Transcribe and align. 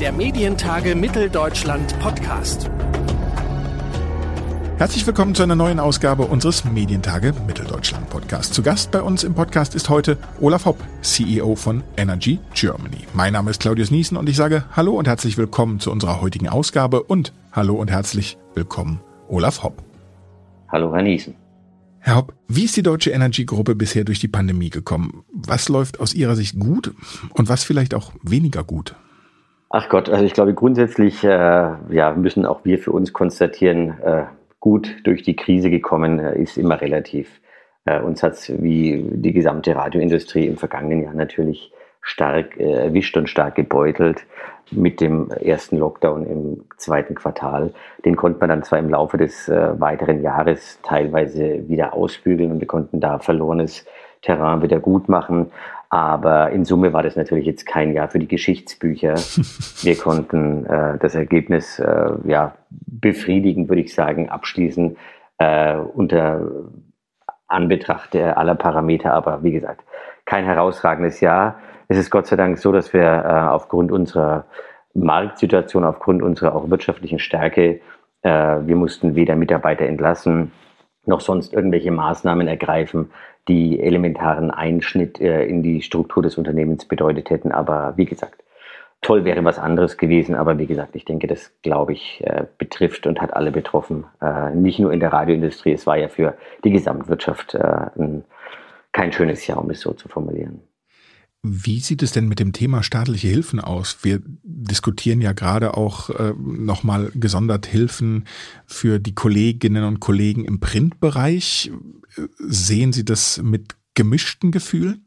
der 0.00 0.12
Medientage 0.12 0.94
Mitteldeutschland 0.94 1.98
Podcast. 2.00 2.70
Herzlich 4.78 5.06
willkommen 5.06 5.34
zu 5.34 5.42
einer 5.42 5.56
neuen 5.56 5.78
Ausgabe 5.78 6.22
unseres 6.22 6.64
Medientage 6.64 7.34
Mitteldeutschland 7.46 8.08
Podcast. 8.08 8.54
Zu 8.54 8.62
Gast 8.62 8.92
bei 8.92 9.02
uns 9.02 9.24
im 9.24 9.34
Podcast 9.34 9.74
ist 9.74 9.90
heute 9.90 10.16
Olaf 10.40 10.64
Hopp, 10.64 10.82
CEO 11.02 11.54
von 11.54 11.82
Energy 11.98 12.38
Germany. 12.54 12.96
Mein 13.12 13.34
Name 13.34 13.50
ist 13.50 13.60
Claudius 13.60 13.90
Niesen 13.90 14.16
und 14.16 14.26
ich 14.26 14.36
sage 14.36 14.64
Hallo 14.72 14.92
und 14.92 15.06
herzlich 15.06 15.36
willkommen 15.36 15.80
zu 15.80 15.90
unserer 15.90 16.22
heutigen 16.22 16.48
Ausgabe 16.48 17.02
und 17.02 17.34
Hallo 17.52 17.74
und 17.74 17.90
herzlich 17.90 18.38
willkommen 18.54 19.00
Olaf 19.28 19.62
Hopp. 19.62 19.82
Hallo 20.68 20.94
Herr 20.94 21.02
Niesen. 21.02 21.34
Herr 21.98 22.16
Hopp, 22.16 22.32
wie 22.48 22.64
ist 22.64 22.74
die 22.74 22.82
Deutsche 22.82 23.10
Energy-Gruppe 23.10 23.74
bisher 23.74 24.04
durch 24.04 24.18
die 24.18 24.28
Pandemie 24.28 24.70
gekommen? 24.70 25.24
Was 25.30 25.68
läuft 25.68 26.00
aus 26.00 26.14
Ihrer 26.14 26.36
Sicht 26.36 26.58
gut 26.58 26.94
und 27.34 27.50
was 27.50 27.64
vielleicht 27.64 27.92
auch 27.92 28.12
weniger 28.22 28.64
gut? 28.64 28.94
Ach 29.72 29.88
Gott, 29.88 30.10
also 30.10 30.24
ich 30.24 30.32
glaube 30.32 30.52
grundsätzlich 30.52 31.22
äh, 31.22 31.28
ja, 31.28 32.12
müssen 32.16 32.44
auch 32.44 32.64
wir 32.64 32.80
für 32.80 32.90
uns 32.90 33.12
konstatieren, 33.12 34.00
äh, 34.02 34.24
gut 34.58 34.96
durch 35.04 35.22
die 35.22 35.36
Krise 35.36 35.70
gekommen 35.70 36.18
äh, 36.18 36.42
ist 36.42 36.58
immer 36.58 36.80
relativ. 36.80 37.40
Äh, 37.84 38.00
uns 38.00 38.24
hat 38.24 38.32
es 38.32 38.52
wie 38.60 39.00
die 39.08 39.32
gesamte 39.32 39.76
Radioindustrie 39.76 40.46
im 40.46 40.56
vergangenen 40.56 41.04
Jahr 41.04 41.14
natürlich 41.14 41.72
stark 42.00 42.58
äh, 42.58 42.86
erwischt 42.86 43.16
und 43.16 43.28
stark 43.28 43.54
gebeutelt 43.54 44.26
mit 44.72 45.00
dem 45.00 45.30
ersten 45.30 45.76
Lockdown 45.78 46.26
im 46.26 46.64
zweiten 46.76 47.14
Quartal. 47.14 47.72
Den 48.04 48.16
konnte 48.16 48.40
man 48.40 48.48
dann 48.48 48.62
zwar 48.64 48.80
im 48.80 48.90
Laufe 48.90 49.18
des 49.18 49.48
äh, 49.48 49.80
weiteren 49.80 50.20
Jahres 50.20 50.80
teilweise 50.82 51.68
wieder 51.68 51.94
ausbügeln 51.94 52.50
und 52.50 52.58
wir 52.60 52.66
konnten 52.66 52.98
da 52.98 53.20
verlorenes 53.20 53.86
Terrain 54.22 54.62
wieder 54.62 54.80
gut 54.80 55.08
machen. 55.08 55.52
Aber 55.90 56.50
in 56.50 56.64
Summe 56.64 56.92
war 56.92 57.02
das 57.02 57.16
natürlich 57.16 57.46
jetzt 57.46 57.66
kein 57.66 57.92
Jahr 57.92 58.08
für 58.08 58.20
die 58.20 58.28
Geschichtsbücher. 58.28 59.14
Wir 59.82 59.96
konnten 59.96 60.64
äh, 60.66 60.98
das 60.98 61.14
Ergebnis 61.14 61.78
äh, 61.80 62.12
ja 62.24 62.54
befriedigend, 62.70 63.68
würde 63.68 63.82
ich 63.82 63.94
sagen, 63.94 64.28
abschließen 64.28 64.96
äh, 65.38 65.76
unter 65.76 66.40
Anbetracht 67.48 68.14
aller 68.14 68.54
Parameter. 68.54 69.12
Aber 69.12 69.42
wie 69.42 69.50
gesagt, 69.50 69.84
kein 70.24 70.44
herausragendes 70.44 71.20
Jahr. 71.20 71.58
Es 71.88 71.98
ist 71.98 72.10
Gott 72.10 72.28
sei 72.28 72.36
Dank 72.36 72.58
so, 72.58 72.70
dass 72.70 72.92
wir 72.92 73.02
äh, 73.02 73.48
aufgrund 73.48 73.90
unserer 73.90 74.44
Marktsituation, 74.94 75.84
aufgrund 75.84 76.22
unserer 76.22 76.54
auch 76.54 76.70
wirtschaftlichen 76.70 77.18
Stärke, 77.18 77.80
äh, 78.22 78.30
wir 78.30 78.76
mussten 78.76 79.16
weder 79.16 79.34
Mitarbeiter 79.34 79.86
entlassen, 79.86 80.52
noch 81.04 81.20
sonst 81.20 81.52
irgendwelche 81.52 81.90
Maßnahmen 81.90 82.46
ergreifen, 82.46 83.10
die 83.48 83.80
elementaren 83.80 84.50
Einschnitt 84.50 85.20
äh, 85.20 85.44
in 85.44 85.62
die 85.62 85.82
Struktur 85.82 86.22
des 86.22 86.38
Unternehmens 86.38 86.84
bedeutet 86.84 87.30
hätten. 87.30 87.52
Aber 87.52 87.94
wie 87.96 88.04
gesagt, 88.04 88.42
toll 89.00 89.24
wäre 89.24 89.44
was 89.44 89.58
anderes 89.58 89.96
gewesen. 89.96 90.34
Aber 90.34 90.58
wie 90.58 90.66
gesagt, 90.66 90.94
ich 90.96 91.04
denke, 91.04 91.26
das, 91.26 91.52
glaube 91.62 91.92
ich, 91.92 92.22
äh, 92.24 92.44
betrifft 92.58 93.06
und 93.06 93.20
hat 93.20 93.34
alle 93.34 93.50
betroffen. 93.50 94.04
Äh, 94.20 94.54
nicht 94.54 94.78
nur 94.78 94.92
in 94.92 95.00
der 95.00 95.12
Radioindustrie, 95.12 95.72
es 95.72 95.86
war 95.86 95.96
ja 95.96 96.08
für 96.08 96.36
die 96.64 96.70
Gesamtwirtschaft 96.70 97.54
ein, 97.54 98.24
kein 98.92 99.12
schönes 99.12 99.46
Jahr, 99.46 99.58
um 99.58 99.70
es 99.70 99.80
so 99.80 99.92
zu 99.92 100.08
formulieren. 100.08 100.62
Wie 101.42 101.80
sieht 101.80 102.02
es 102.02 102.12
denn 102.12 102.28
mit 102.28 102.38
dem 102.38 102.52
Thema 102.52 102.82
staatliche 102.82 103.28
Hilfen 103.28 103.60
aus? 103.60 104.04
Wir 104.04 104.20
diskutieren 104.42 105.22
ja 105.22 105.32
gerade 105.32 105.74
auch 105.74 106.10
äh, 106.10 106.34
nochmal 106.38 107.10
gesondert 107.14 107.64
Hilfen 107.64 108.26
für 108.66 108.98
die 108.98 109.14
Kolleginnen 109.14 109.84
und 109.84 110.00
Kollegen 110.00 110.44
im 110.44 110.60
Printbereich. 110.60 111.72
Sehen 112.36 112.92
Sie 112.92 113.06
das 113.06 113.42
mit 113.42 113.76
gemischten 113.94 114.50
Gefühlen? 114.50 115.06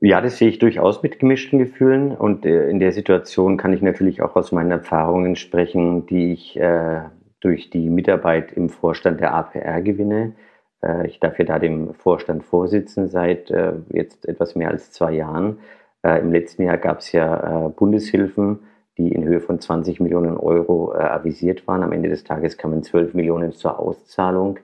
Ja, 0.00 0.20
das 0.20 0.38
sehe 0.38 0.48
ich 0.48 0.58
durchaus 0.60 1.02
mit 1.02 1.18
gemischten 1.18 1.58
Gefühlen. 1.58 2.12
Und 2.12 2.46
äh, 2.46 2.70
in 2.70 2.78
der 2.78 2.92
Situation 2.92 3.58
kann 3.58 3.74
ich 3.74 3.82
natürlich 3.82 4.22
auch 4.22 4.34
aus 4.34 4.50
meinen 4.52 4.70
Erfahrungen 4.70 5.36
sprechen, 5.36 6.06
die 6.06 6.32
ich 6.32 6.56
äh, 6.56 7.02
durch 7.40 7.68
die 7.68 7.90
Mitarbeit 7.90 8.52
im 8.52 8.70
Vorstand 8.70 9.20
der 9.20 9.34
APR 9.34 9.82
gewinne. 9.82 10.34
Äh, 10.82 11.06
ich 11.06 11.20
darf 11.20 11.38
ja 11.38 11.44
da 11.44 11.58
dem 11.58 11.94
Vorstand 11.94 12.44
vorsitzen 12.44 13.08
seit 13.08 13.50
äh, 13.50 13.74
jetzt 13.90 14.26
etwas 14.28 14.54
mehr 14.54 14.70
als 14.70 14.92
zwei 14.92 15.12
Jahren. 15.12 15.58
Äh, 16.02 16.20
Im 16.20 16.32
letzten 16.32 16.62
Jahr 16.62 16.78
gab 16.78 16.98
es 17.00 17.12
ja 17.12 17.68
Bundeshilfen, 17.68 18.60
die 18.96 19.12
in 19.12 19.24
Höhe 19.24 19.40
von 19.40 19.60
20 19.60 20.00
Millionen 20.00 20.36
Euro 20.36 20.92
avisiert 20.92 21.66
waren. 21.68 21.82
Am 21.82 21.92
Ende 21.92 22.08
des 22.08 22.24
Tages 22.24 22.56
kamen 22.56 22.82
12 22.82 23.14
Millionen 23.14 23.52
zur 23.52 23.78
Auszahlung. 23.78 24.58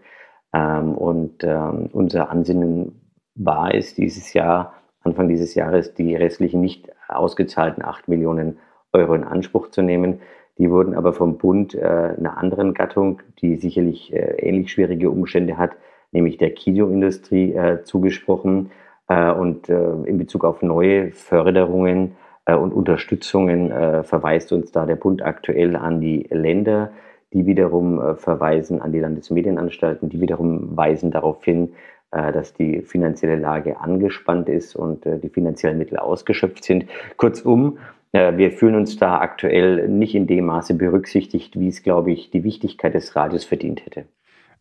Ähm, 0.52 0.94
und 0.94 1.44
ähm, 1.44 1.88
unser 1.92 2.30
Ansinnen 2.30 3.00
war 3.36 3.74
es 3.74 3.94
dieses 3.94 4.32
Jahr, 4.32 4.74
Anfang 5.02 5.28
dieses 5.28 5.54
Jahres, 5.54 5.94
die 5.94 6.16
restlichen 6.16 6.60
nicht 6.60 6.90
ausgezahlten 7.08 7.84
8 7.84 8.08
Millionen 8.08 8.58
Euro 8.92 9.14
in 9.14 9.24
Anspruch 9.24 9.70
zu 9.70 9.82
nehmen. 9.82 10.20
Die 10.56 10.70
wurden 10.70 10.94
aber 10.94 11.12
vom 11.12 11.36
Bund 11.36 11.76
einer 11.76 12.38
anderen 12.38 12.74
Gattung, 12.74 13.20
die 13.40 13.56
sicherlich 13.56 14.12
ähnlich 14.14 14.70
schwierige 14.70 15.10
Umstände 15.10 15.58
hat, 15.58 15.72
nämlich 16.14 16.38
der 16.38 16.52
Kinoindustrie 16.52 17.52
äh, 17.52 17.82
zugesprochen. 17.82 18.70
Äh, 19.08 19.30
und 19.32 19.68
äh, 19.68 19.92
in 20.06 20.16
Bezug 20.16 20.44
auf 20.44 20.62
neue 20.62 21.12
Förderungen 21.12 22.16
äh, 22.46 22.54
und 22.54 22.72
Unterstützungen 22.72 23.70
äh, 23.70 24.02
verweist 24.02 24.52
uns 24.52 24.72
da 24.72 24.86
der 24.86 24.96
Bund 24.96 25.22
aktuell 25.22 25.76
an 25.76 26.00
die 26.00 26.26
Länder, 26.30 26.92
die 27.32 27.46
wiederum 27.46 28.00
äh, 28.00 28.14
verweisen 28.16 28.80
an 28.80 28.92
die 28.92 29.00
Landesmedienanstalten, 29.00 30.08
die 30.08 30.20
wiederum 30.20 30.76
weisen 30.76 31.10
darauf 31.10 31.44
hin, 31.44 31.74
dass 32.10 32.54
die 32.54 32.82
finanzielle 32.82 33.34
Lage 33.34 33.80
angespannt 33.80 34.48
ist 34.48 34.76
und 34.76 35.04
die 35.04 35.28
finanziellen 35.30 35.78
Mittel 35.78 35.98
ausgeschöpft 35.98 36.62
sind. 36.62 36.86
Kurzum, 37.16 37.78
wir 38.12 38.52
fühlen 38.52 38.76
uns 38.76 38.96
da 38.98 39.18
aktuell 39.18 39.88
nicht 39.88 40.14
in 40.14 40.28
dem 40.28 40.46
Maße 40.46 40.74
berücksichtigt, 40.74 41.58
wie 41.58 41.66
es, 41.66 41.82
glaube 41.82 42.12
ich, 42.12 42.30
die 42.30 42.44
Wichtigkeit 42.44 42.94
des 42.94 43.16
Radios 43.16 43.44
verdient 43.44 43.84
hätte. 43.84 44.04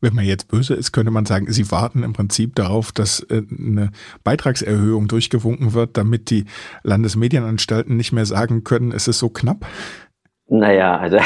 Wenn 0.03 0.16
man 0.16 0.25
jetzt 0.25 0.50
böse 0.50 0.74
ist, 0.74 0.91
könnte 0.91 1.12
man 1.12 1.25
sagen, 1.25 1.50
sie 1.50 1.72
warten 1.72 2.03
im 2.03 2.12
Prinzip 2.12 2.56
darauf, 2.56 2.91
dass 2.91 3.22
äh, 3.30 3.41
eine 3.58 3.91
Beitragserhöhung 4.25 5.08
durchgewunken 5.08 5.74
wird, 5.74 5.96
damit 5.97 6.30
die 6.30 6.44
Landesmedienanstalten 6.84 7.96
nicht 7.96 8.12
mehr 8.12 8.25
sagen 8.25 8.66
können, 8.66 8.92
es 8.92 9.08
ist 9.08 9.19
so 9.19 9.30
knapp. 9.30 9.66
Naja, 10.50 10.97
also 10.97 11.19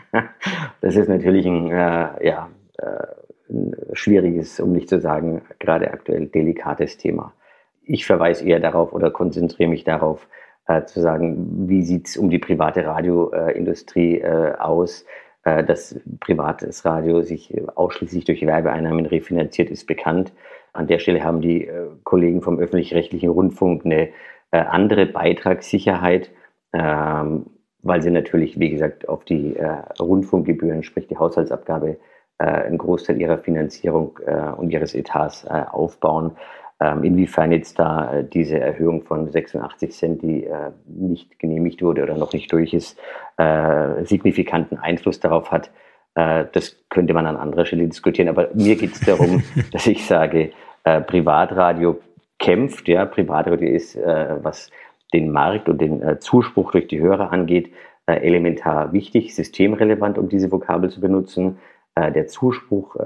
das 0.80 0.96
ist 0.96 1.08
natürlich 1.08 1.44
ein, 1.44 1.70
äh, 1.70 2.26
ja, 2.26 2.48
äh, 2.78 3.06
ein 3.50 3.76
schwieriges, 3.92 4.58
um 4.58 4.72
nicht 4.72 4.88
zu 4.88 4.98
sagen, 4.98 5.42
gerade 5.58 5.90
aktuell 5.90 6.28
delikates 6.28 6.96
Thema. 6.96 7.34
Ich 7.82 8.06
verweise 8.06 8.46
eher 8.46 8.60
darauf 8.60 8.94
oder 8.94 9.10
konzentriere 9.10 9.68
mich 9.68 9.84
darauf, 9.84 10.26
äh, 10.66 10.84
zu 10.86 11.02
sagen, 11.02 11.68
wie 11.68 11.82
sieht 11.82 12.08
es 12.08 12.16
um 12.16 12.30
die 12.30 12.38
private 12.38 12.86
Radioindustrie 12.86 14.20
äh, 14.20 14.54
aus? 14.58 15.04
Äh, 15.44 15.64
dass 15.64 15.98
privates 16.20 16.84
Radio 16.84 17.22
sich 17.22 17.52
ausschließlich 17.74 18.24
durch 18.24 18.46
Werbeeinnahmen 18.46 19.06
refinanziert, 19.06 19.70
ist 19.70 19.86
bekannt. 19.86 20.32
An 20.72 20.86
der 20.86 21.00
Stelle 21.00 21.24
haben 21.24 21.40
die 21.40 21.66
äh, 21.66 21.88
Kollegen 22.04 22.42
vom 22.42 22.60
öffentlich-rechtlichen 22.60 23.28
Rundfunk 23.28 23.84
eine 23.84 24.10
äh, 24.52 24.58
andere 24.58 25.06
Beitragssicherheit, 25.06 26.30
ähm, 26.72 27.46
weil 27.82 28.02
sie 28.02 28.12
natürlich, 28.12 28.60
wie 28.60 28.70
gesagt, 28.70 29.08
auf 29.08 29.24
die 29.24 29.56
Rundfunkgebühren, 29.98 30.84
sprich 30.84 31.08
die 31.08 31.16
Haushaltsabgabe, 31.18 31.96
einen 32.38 32.78
Großteil 32.78 33.20
ihrer 33.20 33.38
Finanzierung 33.38 34.20
und 34.56 34.70
ihres 34.70 34.94
Etats 34.94 35.44
aufbauen. 35.44 36.36
Ähm, 36.82 37.04
inwiefern 37.04 37.52
jetzt 37.52 37.78
da 37.78 38.12
äh, 38.12 38.24
diese 38.24 38.58
Erhöhung 38.58 39.02
von 39.02 39.30
86 39.30 39.92
Cent, 39.92 40.22
die 40.22 40.44
äh, 40.44 40.72
nicht 40.86 41.38
genehmigt 41.38 41.80
wurde 41.80 42.02
oder 42.02 42.16
noch 42.16 42.32
nicht 42.32 42.50
durch 42.52 42.74
ist, 42.74 42.98
äh, 43.36 44.04
signifikanten 44.04 44.78
Einfluss 44.78 45.20
darauf 45.20 45.50
hat, 45.50 45.70
das 46.14 46.76
könnte 46.90 47.14
man 47.14 47.24
an 47.24 47.38
anderer 47.38 47.64
Stelle 47.64 47.88
diskutieren. 47.88 48.28
Aber 48.28 48.50
mir 48.52 48.76
geht 48.76 48.92
es 48.92 49.00
darum, 49.00 49.42
dass 49.72 49.86
ich 49.86 50.04
sage, 50.04 50.50
Privatradio 50.84 52.00
kämpft. 52.38 52.86
Ja, 52.86 53.06
Privatradio 53.06 53.66
ist, 53.66 53.96
was 53.96 54.70
den 55.14 55.32
Markt 55.32 55.70
und 55.70 55.80
den 55.80 56.20
Zuspruch 56.20 56.72
durch 56.72 56.86
die 56.86 57.00
Hörer 57.00 57.32
angeht, 57.32 57.72
elementar 58.04 58.92
wichtig, 58.92 59.34
systemrelevant, 59.34 60.18
um 60.18 60.28
diese 60.28 60.52
Vokabel 60.52 60.90
zu 60.90 61.00
benutzen. 61.00 61.56
der 61.96 62.26
Zuspruch 62.26 62.96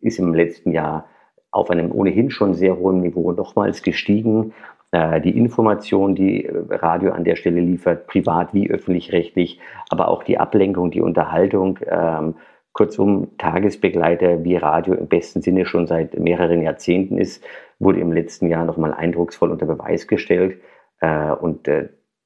ist 0.00 0.18
im 0.18 0.32
letzten 0.32 0.72
Jahr 0.72 1.04
auf 1.52 1.70
einem 1.70 1.92
ohnehin 1.92 2.30
schon 2.30 2.54
sehr 2.54 2.76
hohen 2.78 3.00
Niveau 3.00 3.30
nochmals 3.32 3.82
gestiegen. 3.82 4.52
Äh, 4.90 5.20
die 5.20 5.36
Information, 5.36 6.14
die 6.14 6.46
äh, 6.46 6.52
Radio 6.70 7.12
an 7.12 7.24
der 7.24 7.36
Stelle 7.36 7.60
liefert, 7.60 8.06
privat 8.06 8.52
wie 8.52 8.70
öffentlich-rechtlich, 8.70 9.60
aber 9.90 10.08
auch 10.08 10.22
die 10.22 10.38
Ablenkung, 10.38 10.90
die 10.90 11.00
Unterhaltung, 11.00 11.78
ähm, 11.86 12.34
kurzum 12.72 13.36
Tagesbegleiter 13.38 14.44
wie 14.44 14.56
Radio 14.56 14.94
im 14.94 15.08
besten 15.08 15.42
Sinne 15.42 15.66
schon 15.66 15.86
seit 15.86 16.18
mehreren 16.18 16.62
Jahrzehnten 16.62 17.18
ist, 17.18 17.44
wurde 17.78 18.00
im 18.00 18.12
letzten 18.12 18.48
Jahr 18.48 18.64
nochmal 18.64 18.94
eindrucksvoll 18.94 19.50
unter 19.50 19.66
Beweis 19.66 20.06
gestellt. 20.06 20.58
Äh, 21.00 21.32
und 21.32 21.68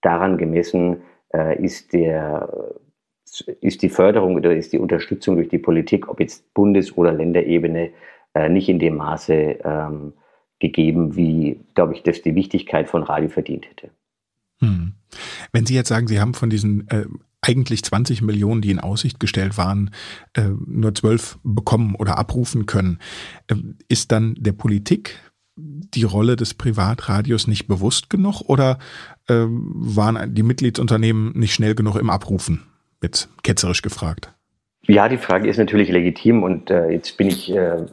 daran 0.02 0.38
gemessen 0.38 1.02
ist 1.58 1.92
der 1.92 2.48
ist 3.60 3.82
die 3.82 3.88
Förderung 3.88 4.36
oder 4.36 4.54
ist 4.54 4.72
die 4.72 4.78
Unterstützung 4.78 5.34
durch 5.34 5.48
die 5.48 5.58
Politik, 5.58 6.08
ob 6.08 6.20
jetzt 6.20 6.54
Bundes- 6.54 6.96
oder 6.96 7.12
Länderebene, 7.12 7.90
äh, 8.36 8.48
nicht 8.50 8.68
in 8.68 8.78
dem 8.78 8.96
Maße 8.96 9.32
ähm, 9.64 10.12
gegeben, 10.58 11.16
wie, 11.16 11.60
glaube 11.74 11.94
ich, 11.94 12.02
das 12.02 12.20
die 12.20 12.34
Wichtigkeit 12.34 12.88
von 12.88 13.02
Radio 13.02 13.30
verdient 13.30 13.66
hätte. 13.66 13.90
Hm. 14.60 14.92
Wenn 15.52 15.64
Sie 15.64 15.74
jetzt 15.74 15.88
sagen, 15.88 16.06
Sie 16.06 16.20
haben 16.20 16.34
von 16.34 16.50
diesen 16.50 16.86
äh, 16.88 17.06
eigentlich 17.40 17.82
20 17.82 18.20
Millionen, 18.20 18.60
die 18.60 18.70
in 18.70 18.78
Aussicht 18.78 19.20
gestellt 19.20 19.56
waren, 19.56 19.90
äh, 20.34 20.50
nur 20.66 20.94
12 20.94 21.38
bekommen 21.44 21.94
oder 21.94 22.18
abrufen 22.18 22.66
können, 22.66 22.98
äh, 23.48 23.54
ist 23.88 24.12
dann 24.12 24.34
der 24.38 24.52
Politik 24.52 25.18
die 25.56 26.02
Rolle 26.02 26.36
des 26.36 26.52
Privatradios 26.52 27.46
nicht 27.46 27.66
bewusst 27.66 28.10
genug 28.10 28.42
oder 28.42 28.78
äh, 29.28 29.46
waren 29.46 30.34
die 30.34 30.42
Mitgliedsunternehmen 30.42 31.32
nicht 31.38 31.54
schnell 31.54 31.74
genug 31.74 31.96
im 31.96 32.10
Abrufen? 32.10 32.64
Jetzt 33.02 33.30
ketzerisch 33.42 33.80
gefragt. 33.80 34.35
Ja, 34.88 35.08
die 35.08 35.16
Frage 35.16 35.48
ist 35.48 35.58
natürlich 35.58 35.90
legitim 35.90 36.42
und 36.44 36.70
äh, 36.70 36.90
jetzt 36.90 37.16
bin 37.16 37.26
ich 37.28 37.52
äh, 37.54 37.86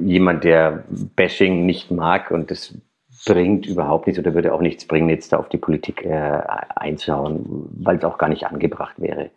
jemand, 0.00 0.44
der 0.44 0.84
Bashing 1.16 1.66
nicht 1.66 1.90
mag 1.90 2.30
und 2.30 2.50
das 2.50 2.76
bringt 3.26 3.66
überhaupt 3.66 4.06
nichts 4.06 4.20
oder 4.20 4.34
würde 4.34 4.52
auch 4.52 4.60
nichts 4.60 4.86
bringen, 4.86 5.08
jetzt 5.08 5.32
da 5.32 5.38
auf 5.38 5.48
die 5.48 5.58
Politik 5.58 6.04
äh, 6.04 6.40
einzuhauen, 6.76 7.68
weil 7.80 7.96
es 7.96 8.04
auch 8.04 8.18
gar 8.18 8.28
nicht 8.28 8.46
angebracht 8.46 8.94
wäre. 8.98 9.30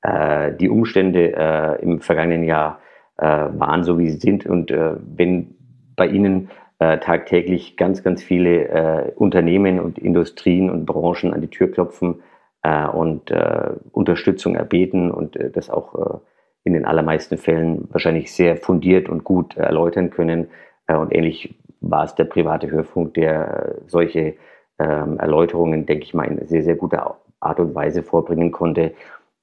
Äh, 0.00 0.54
die 0.56 0.70
Umstände 0.70 1.34
äh, 1.36 1.82
im 1.82 2.00
vergangenen 2.00 2.44
Jahr 2.44 2.80
äh, 3.18 3.26
waren 3.26 3.84
so, 3.84 3.98
wie 3.98 4.08
sie 4.08 4.18
sind 4.18 4.46
und 4.46 4.70
äh, 4.70 4.94
wenn 5.04 5.54
bei 5.96 6.06
Ihnen 6.06 6.48
äh, 6.78 6.98
tagtäglich 6.98 7.76
ganz, 7.76 8.02
ganz 8.02 8.22
viele 8.22 9.12
Unternehmen 9.16 9.78
und 9.78 9.98
Industrien 9.98 10.70
und 10.70 10.86
Branchen 10.86 11.34
an 11.34 11.42
die 11.42 11.48
Tür 11.48 11.70
klopfen 11.70 12.22
äh, 12.62 12.86
und 12.86 13.30
äh, 13.30 13.70
Unterstützung 13.92 14.54
erbeten 14.54 15.10
und 15.10 15.36
äh, 15.36 15.50
das 15.50 15.70
auch 15.70 15.94
äh, 15.94 16.18
in 16.64 16.74
den 16.74 16.84
allermeisten 16.84 17.38
Fällen 17.38 17.88
wahrscheinlich 17.90 18.32
sehr 18.32 18.56
fundiert 18.56 19.08
und 19.08 19.24
gut 19.24 19.56
erläutern 19.56 20.10
können. 20.10 20.46
und 20.86 21.12
ähnlich 21.12 21.56
war 21.80 22.04
es 22.04 22.14
der 22.14 22.24
private 22.24 22.70
Hörfunk, 22.70 23.14
der 23.14 23.76
solche 23.88 24.34
ähm, 24.78 25.18
Erläuterungen, 25.18 25.86
denke 25.86 26.04
ich 26.04 26.14
mal, 26.14 26.24
in 26.24 26.46
sehr, 26.46 26.62
sehr 26.62 26.76
guter 26.76 27.16
Art 27.40 27.58
und 27.58 27.74
Weise 27.74 28.04
vorbringen 28.04 28.52
konnte. 28.52 28.94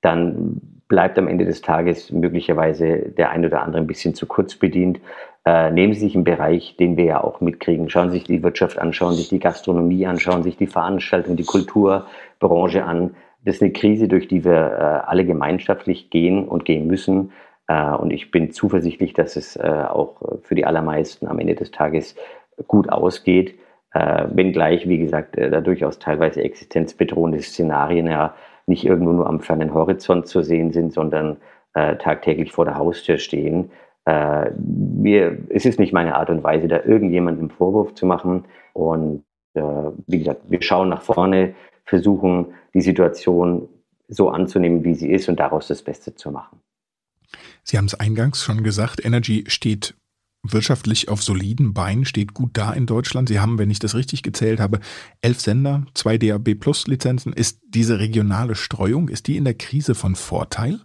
Dann 0.02 0.79
bleibt 0.90 1.18
am 1.18 1.28
Ende 1.28 1.46
des 1.46 1.62
Tages 1.62 2.12
möglicherweise 2.12 2.98
der 2.98 3.30
ein 3.30 3.46
oder 3.46 3.62
andere 3.62 3.82
ein 3.82 3.88
bisschen 3.88 4.16
zu 4.16 4.26
kurz 4.26 4.56
bedient. 4.56 5.00
Äh, 5.46 5.72
nehmen 5.72 5.94
Sie 5.94 6.02
sich 6.02 6.16
einen 6.16 6.26
Bereich, 6.26 6.76
den 6.78 6.98
wir 6.98 7.06
ja 7.06 7.24
auch 7.24 7.40
mitkriegen. 7.40 7.90
Schauen 7.90 8.10
Sie 8.10 8.18
sich 8.18 8.26
die 8.26 8.44
Wirtschaft 8.44 8.78
an, 8.78 8.92
schauen 8.92 9.14
Sie 9.14 9.20
sich 9.22 9.30
die 9.30 9.40
Gastronomie 9.40 10.06
an, 10.08 10.20
schauen 10.20 10.44
Sie 10.44 10.50
sich 10.50 10.58
die 10.58 10.68
Veranstaltung, 10.68 11.38
die 11.38 11.46
Kulturbranche 11.46 12.84
an. 12.84 13.16
Das 13.46 13.56
ist 13.56 13.62
eine 13.62 13.72
Krise, 13.72 14.08
durch 14.08 14.28
die 14.28 14.44
wir 14.44 14.52
äh, 14.52 15.08
alle 15.08 15.26
gemeinschaftlich 15.26 16.10
gehen 16.10 16.48
und 16.48 16.66
gehen 16.66 16.88
müssen. 16.88 17.32
Äh, 17.68 17.92
und 17.92 18.12
ich 18.12 18.32
bin 18.32 18.52
zuversichtlich, 18.52 19.14
dass 19.14 19.36
es 19.36 19.56
äh, 19.56 19.86
auch 19.88 20.16
für 20.42 20.56
die 20.56 20.66
allermeisten 20.66 21.28
am 21.28 21.40
Ende 21.40 21.56
des 21.56 21.72
Tages 21.72 22.16
gut 22.68 22.90
ausgeht. 22.90 23.58
Äh, 23.94 24.26
wenngleich, 24.34 24.90
wie 24.90 24.98
gesagt, 24.98 25.38
äh, 25.38 25.50
da 25.50 25.62
durchaus 25.62 26.00
teilweise 26.00 26.44
existenzbedrohende 26.44 27.42
Szenarien 27.42 28.08
ja 28.08 28.34
nicht 28.70 28.86
irgendwo 28.86 29.12
nur 29.12 29.28
am 29.28 29.42
fernen 29.42 29.74
Horizont 29.74 30.28
zu 30.28 30.42
sehen 30.42 30.72
sind, 30.72 30.94
sondern 30.94 31.38
tagtäglich 31.74 32.52
vor 32.52 32.66
der 32.66 32.78
Haustür 32.78 33.20
stehen 33.20 33.70
äh, 34.10 34.52
mir, 34.58 35.38
es 35.50 35.66
ist 35.66 35.80
nicht 35.80 35.94
meine 35.94 36.16
Art 36.16 36.30
und 36.30 36.44
Weise, 36.44 36.68
da 36.68 36.82
irgendjemandem 36.84 37.50
Vorwurf 37.50 37.94
zu 37.94 38.06
machen. 38.06 38.46
Und 38.74 39.24
äh, 39.54 39.62
wie 40.08 40.20
gesagt, 40.20 40.42
wir 40.50 40.62
schauen 40.62 40.90
nach 40.90 41.04
vorne, 41.04 41.54
versuchen 41.86 42.54
die 42.74 42.82
Situation 42.82 43.70
so 44.08 44.30
anzunehmen, 44.30 44.84
wie 44.84 44.96
sie 44.96 45.12
ist 45.12 45.30
und 45.30 45.40
daraus 45.40 45.68
das 45.68 45.84
Beste 45.84 46.16
zu 46.16 46.32
machen. 46.32 46.60
Sie 47.64 47.78
haben 47.78 47.86
es 47.86 48.00
eingangs 48.00 48.44
schon 48.44 48.64
gesagt, 48.64 49.06
Energy 49.06 49.44
steht 49.48 49.94
wirtschaftlich 50.44 51.10
auf 51.10 51.22
soliden 51.22 51.74
Beinen, 51.74 52.06
steht 52.06 52.34
gut 52.34 52.52
da 52.54 52.72
in 52.72 52.86
Deutschland. 52.86 53.30
Sie 53.30 53.40
haben, 53.40 53.60
wenn 53.60 53.70
ich 53.70 53.80
das 53.80 53.96
richtig 53.96 54.24
gezählt 54.24 54.60
habe, 54.60 54.80
elf 55.22 55.40
Sender, 55.40 55.84
zwei 55.94 56.18
DAB 56.18 56.56
Plus 56.56 56.88
Lizenzen. 56.88 57.34
Ist 57.34 57.62
diese 57.68 58.00
regionale 58.00 58.56
Streuung, 58.56 59.10
ist 59.10 59.28
die 59.28 59.38
in 59.38 59.44
der 59.44 59.54
Krise 59.54 59.96
von 59.96 60.16
Vorteil? 60.16 60.80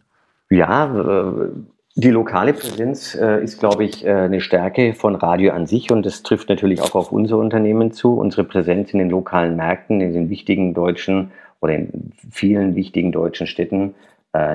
Ja, 0.51 0.95
äh, 0.95 1.49
die 1.97 2.11
lokale 2.11 2.53
Präsenz 2.53 3.15
äh, 3.15 3.43
ist, 3.43 3.61
glaube 3.61 3.85
ich, 3.85 4.05
äh, 4.05 4.11
eine 4.11 4.41
Stärke 4.41 4.95
von 4.95 5.15
Radio 5.15 5.53
an 5.53 5.67
sich 5.67 5.91
und 5.93 6.05
das 6.05 6.23
trifft 6.25 6.49
natürlich 6.49 6.81
auch 6.81 6.97
auf 6.97 7.13
unser 7.13 7.39
Unternehmen 7.39 7.93
zu. 7.93 8.15
Unsere 8.15 8.45
Präsenz 8.45 8.93
in 8.93 8.99
den 8.99 9.11
lokalen 9.11 9.57
Märkten, 9.57 10.01
in 10.01 10.13
den 10.13 10.31
wichtigen 10.31 10.75
deutschen 10.75 11.31
oder 11.61 11.77
in 11.77 12.13
vielen 12.31 12.75
wichtigen 12.75 13.13
deutschen 13.13 13.47
Städten, 13.47 13.95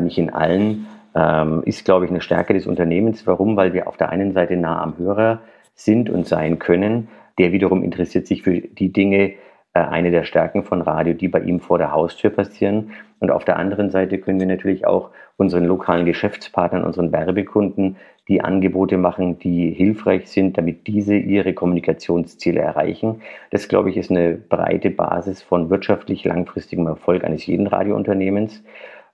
nicht 0.01 0.17
in 0.17 0.29
allen, 0.29 0.85
ähm, 1.15 1.63
ist, 1.65 1.85
glaube 1.85 2.06
ich, 2.06 2.11
eine 2.11 2.21
Stärke 2.21 2.53
des 2.53 2.67
Unternehmens. 2.67 3.25
Warum? 3.27 3.57
Weil 3.57 3.73
wir 3.73 3.88
auf 3.88 3.97
der 3.97 4.09
einen 4.09 4.33
Seite 4.33 4.56
nah 4.56 4.81
am 4.81 4.97
Hörer 4.97 5.41
sind 5.75 6.09
und 6.09 6.27
sein 6.27 6.59
können. 6.59 7.07
Der 7.38 7.51
wiederum 7.51 7.83
interessiert 7.83 8.27
sich 8.27 8.44
für 8.44 8.59
die 8.59 8.91
Dinge, 8.91 9.33
äh, 9.73 9.79
eine 9.79 10.11
der 10.11 10.23
Stärken 10.23 10.63
von 10.63 10.81
Radio, 10.81 11.13
die 11.13 11.27
bei 11.27 11.39
ihm 11.39 11.59
vor 11.59 11.77
der 11.77 11.91
Haustür 11.91 12.31
passieren. 12.31 12.91
Und 13.19 13.31
auf 13.31 13.45
der 13.45 13.57
anderen 13.57 13.91
Seite 13.91 14.17
können 14.17 14.39
wir 14.39 14.47
natürlich 14.47 14.88
auch 14.88 15.11
unseren 15.38 15.65
lokalen 15.65 16.06
Geschäftspartnern, 16.06 16.83
unseren 16.83 17.11
Werbekunden 17.11 17.97
die 18.27 18.41
Angebote 18.41 18.97
machen, 18.97 19.39
die 19.39 19.71
hilfreich 19.71 20.29
sind, 20.29 20.57
damit 20.57 20.85
diese 20.88 21.15
ihre 21.15 21.53
Kommunikationsziele 21.53 22.59
erreichen. 22.59 23.21
Das, 23.50 23.67
glaube 23.67 23.89
ich, 23.89 23.97
ist 23.97 24.11
eine 24.11 24.35
breite 24.35 24.91
Basis 24.91 25.41
von 25.41 25.69
wirtschaftlich 25.69 26.25
langfristigem 26.25 26.85
Erfolg 26.85 27.23
eines 27.23 27.45
jeden 27.45 27.65
Radiounternehmens. 27.65 28.63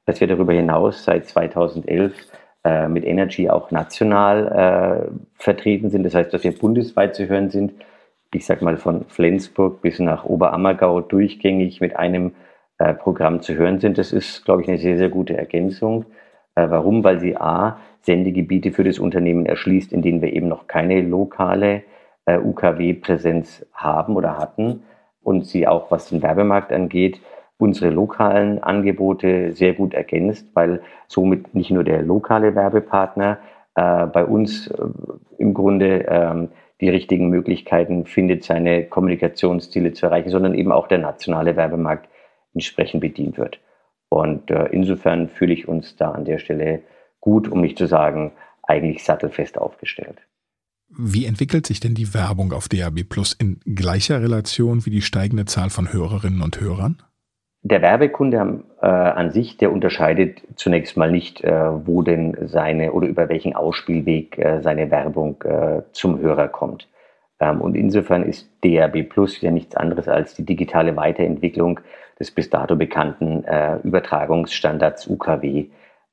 Dass 0.05 0.21
wir 0.21 0.27
darüber 0.27 0.53
hinaus 0.53 1.03
seit 1.03 1.25
2011 1.25 2.13
äh, 2.63 2.87
mit 2.87 3.05
Energy 3.05 3.49
auch 3.49 3.71
national 3.71 5.07
äh, 5.07 5.41
vertreten 5.41 5.89
sind. 5.89 6.03
Das 6.03 6.15
heißt, 6.15 6.33
dass 6.33 6.43
wir 6.43 6.57
bundesweit 6.57 7.15
zu 7.15 7.27
hören 7.27 7.49
sind. 7.49 7.73
Ich 8.33 8.45
sage 8.45 8.65
mal 8.65 8.77
von 8.77 9.05
Flensburg 9.05 9.81
bis 9.81 9.99
nach 9.99 10.25
Oberammergau 10.25 11.01
durchgängig 11.01 11.79
mit 11.79 11.95
einem 11.95 12.33
äh, 12.77 12.93
Programm 12.93 13.41
zu 13.41 13.53
hören 13.53 13.79
sind. 13.79 13.97
Das 13.97 14.11
ist, 14.11 14.43
glaube 14.45 14.61
ich, 14.61 14.67
eine 14.67 14.77
sehr, 14.77 14.97
sehr 14.97 15.09
gute 15.09 15.37
Ergänzung. 15.37 16.05
Äh, 16.55 16.69
warum? 16.69 17.03
Weil 17.03 17.19
sie 17.19 17.37
A, 17.37 17.79
Sendegebiete 18.01 18.71
für 18.71 18.83
das 18.83 18.99
Unternehmen 18.99 19.45
erschließt, 19.45 19.93
in 19.93 20.01
denen 20.01 20.21
wir 20.21 20.33
eben 20.33 20.47
noch 20.47 20.67
keine 20.67 21.01
lokale 21.01 21.83
äh, 22.25 22.37
UKW-Präsenz 22.37 23.65
haben 23.73 24.15
oder 24.15 24.37
hatten 24.37 24.83
und 25.23 25.45
sie 25.45 25.67
auch, 25.67 25.89
was 25.91 26.09
den 26.09 26.21
Werbemarkt 26.21 26.71
angeht, 26.71 27.21
unsere 27.57 27.89
lokalen 27.89 28.61
Angebote 28.61 29.53
sehr 29.53 29.73
gut 29.73 29.93
ergänzt, 29.93 30.47
weil 30.53 30.81
somit 31.07 31.55
nicht 31.55 31.71
nur 31.71 31.83
der 31.83 32.01
lokale 32.01 32.55
Werbepartner 32.55 33.39
äh, 33.75 34.05
bei 34.07 34.25
uns 34.25 34.67
äh, 34.67 34.85
im 35.37 35.53
Grunde 35.53 36.05
ähm, 36.07 36.49
die 36.81 36.89
richtigen 36.89 37.29
Möglichkeiten 37.29 38.05
findet, 38.05 38.43
seine 38.43 38.85
Kommunikationsziele 38.85 39.93
zu 39.93 40.07
erreichen, 40.07 40.29
sondern 40.29 40.55
eben 40.55 40.71
auch 40.71 40.87
der 40.87 40.97
nationale 40.97 41.55
Werbemarkt 41.55 42.09
entsprechend 42.53 43.01
bedient 43.01 43.37
wird. 43.37 43.59
Und 44.09 44.51
äh, 44.51 44.67
insofern 44.71 45.29
fühle 45.29 45.53
ich 45.53 45.67
uns 45.67 45.95
da 45.95 46.11
an 46.11 46.25
der 46.25 46.39
Stelle 46.39 46.81
gut, 47.21 47.47
um 47.47 47.61
nicht 47.61 47.77
zu 47.77 47.87
sagen, 47.87 48.33
eigentlich 48.63 49.03
sattelfest 49.03 49.57
aufgestellt. 49.57 50.19
Wie 50.89 51.25
entwickelt 51.25 51.65
sich 51.65 51.79
denn 51.79 51.95
die 51.95 52.13
Werbung 52.13 52.53
auf 52.53 52.69
DAB 52.69 53.03
Plus 53.03 53.33
in 53.33 53.59
gleicher 53.65 54.21
Relation 54.21 54.85
wie 54.85 54.91
die 54.91 55.01
steigende 55.01 55.45
Zahl 55.45 55.69
von 55.69 55.91
Hörerinnen 55.91 56.41
und 56.41 56.61
Hörern? 56.61 57.01
Der 57.67 57.81
Werbekunde 57.81 58.63
äh, 58.79 58.85
an 58.85 59.31
sich, 59.31 59.57
der 59.57 59.71
unterscheidet 59.71 60.43
zunächst 60.55 60.97
mal 60.97 61.09
nicht, 61.09 61.43
äh, 61.43 61.87
wo 61.87 62.03
denn 62.03 62.37
seine 62.45 62.91
oder 62.91 63.07
über 63.07 63.27
welchen 63.27 63.55
Ausspielweg 63.55 64.37
äh, 64.37 64.61
seine 64.61 64.91
Werbung 64.91 65.41
äh, 65.41 65.81
zum 65.91 66.19
Hörer 66.19 66.47
kommt. 66.47 66.87
Ähm, 67.39 67.61
und 67.61 67.75
insofern 67.75 68.21
ist 68.21 68.47
DAB 68.63 69.09
Plus 69.09 69.41
ja 69.41 69.49
nichts 69.49 69.75
anderes 69.75 70.07
als 70.07 70.35
die 70.35 70.45
digitale 70.45 70.95
Weiterentwicklung 70.95 71.79
des 72.19 72.29
bis 72.29 72.51
dato 72.51 72.75
bekannten 72.75 73.43
äh, 73.45 73.77
Übertragungsstandards 73.77 75.07
UKW. 75.07 75.65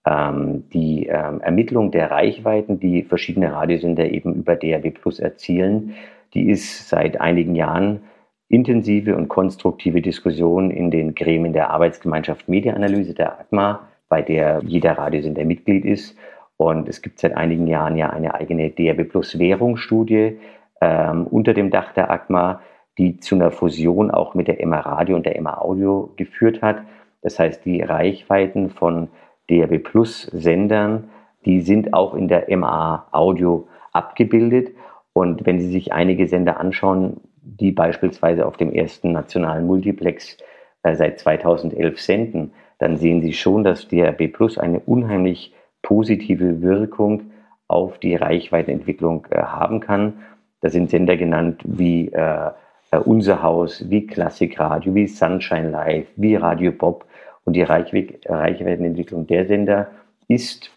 Ähm, 0.07 0.65
die 0.73 1.07
ähm, 1.09 1.43
Ermittlung 1.43 1.91
der 1.91 2.11
Reichweiten, 2.11 2.81
die 2.81 3.03
verschiedene 3.03 3.53
Radiosender 3.53 4.07
eben 4.07 4.37
über 4.37 4.57
DAB 4.57 4.95
Plus 4.95 5.21
erzielen, 5.21 5.97
die 6.33 6.49
ist 6.49 6.89
seit 6.89 7.21
einigen 7.21 7.55
Jahren 7.55 8.05
intensive 8.53 9.17
und 9.17 9.29
konstruktive 9.29 10.03
Diskussion 10.03 10.71
in 10.71 10.91
den 10.91 11.15
Gremien 11.15 11.55
der 11.55 11.71
Arbeitsgemeinschaft 11.71 12.49
Medienanalyse, 12.49 13.15
der 13.15 13.41
AGMA, 13.41 13.89
bei 14.11 14.21
der 14.21 14.61
jeder 14.63 14.99
Radiosender 14.99 15.45
Mitglied 15.47 15.87
ist. 15.87 16.19
Und 16.59 16.87
es 16.87 17.01
gibt 17.01 17.19
seit 17.19 17.35
einigen 17.35 17.67
Jahren 17.67 17.97
ja 17.97 18.11
eine 18.11 18.35
eigene 18.35 18.69
DAB 18.69 19.05
Plus 19.05 19.39
Währungsstudie 19.39 20.39
ähm, 20.83 21.27
unter 21.29 21.55
dem 21.55 21.71
Dach 21.71 21.95
der 21.95 22.11
AGMA, 22.11 22.61
die 22.99 23.17
zu 23.17 23.37
einer 23.37 23.51
Fusion 23.51 24.11
auch 24.11 24.35
mit 24.35 24.49
der 24.49 24.65
MA 24.67 24.81
Radio 24.81 25.17
und 25.17 25.25
der 25.25 25.41
MA 25.41 25.57
Audio 25.59 26.13
geführt 26.17 26.61
hat. 26.61 26.83
Das 27.23 27.39
heißt, 27.39 27.65
die 27.65 27.81
Reichweiten 27.81 28.69
von 28.69 29.09
DRB 29.49 29.83
Plus 29.83 30.25
Sendern, 30.25 31.09
die 31.47 31.63
sind 31.63 31.95
auch 31.95 32.13
in 32.13 32.29
der 32.29 32.55
MA 32.55 33.07
Audio 33.13 33.67
abgebildet. 33.93 34.75
Und 35.15 35.47
wenn 35.47 35.59
Sie 35.59 35.69
sich 35.69 35.95
einige 35.95 36.29
Sender 36.29 36.61
anschauen, 36.61 37.23
die 37.43 37.73
beispielsweise 37.73 38.47
auf 38.47 38.57
dem 38.57 38.73
ersten 38.73 39.13
nationalen 39.13 39.67
Multiplex 39.67 40.37
äh, 40.83 40.95
seit 40.95 41.19
2011 41.19 42.01
senden, 42.01 42.53
dann 42.79 42.97
sehen 42.97 43.21
Sie 43.21 43.33
schon, 43.33 43.65
dass 43.65 43.89
DRB 43.89 44.33
Plus 44.33 44.59
eine 44.59 44.81
unheimlich 44.81 45.55
positive 45.83 46.63
Wirkung 46.63 47.31
auf 47.69 47.99
die 47.99 48.17
Reichweitenentwicklung 48.17 49.27
äh, 49.31 49.43
haben 49.43 49.81
kann. 49.81 50.15
Da 50.61 50.71
sind 50.71 50.91
Sender 50.91 51.17
genannt 51.17 51.63
wie 51.65 52.09
äh, 52.13 52.51
äh, 52.93 52.99
unser 52.99 53.43
Haus, 53.43 53.89
wie 53.91 54.07
Klassikradio, 54.07 54.95
wie 54.95 55.09
Sunshine 55.09 55.71
Live, 55.71 56.07
wie 56.17 56.37
Radio 56.37 56.73
Bob 56.73 57.05
und 57.45 57.55
die 57.55 57.63
Reichweitenentwicklung 57.63 59.27
der 59.27 59.47
Sender 59.47 59.91
ist 60.29 60.71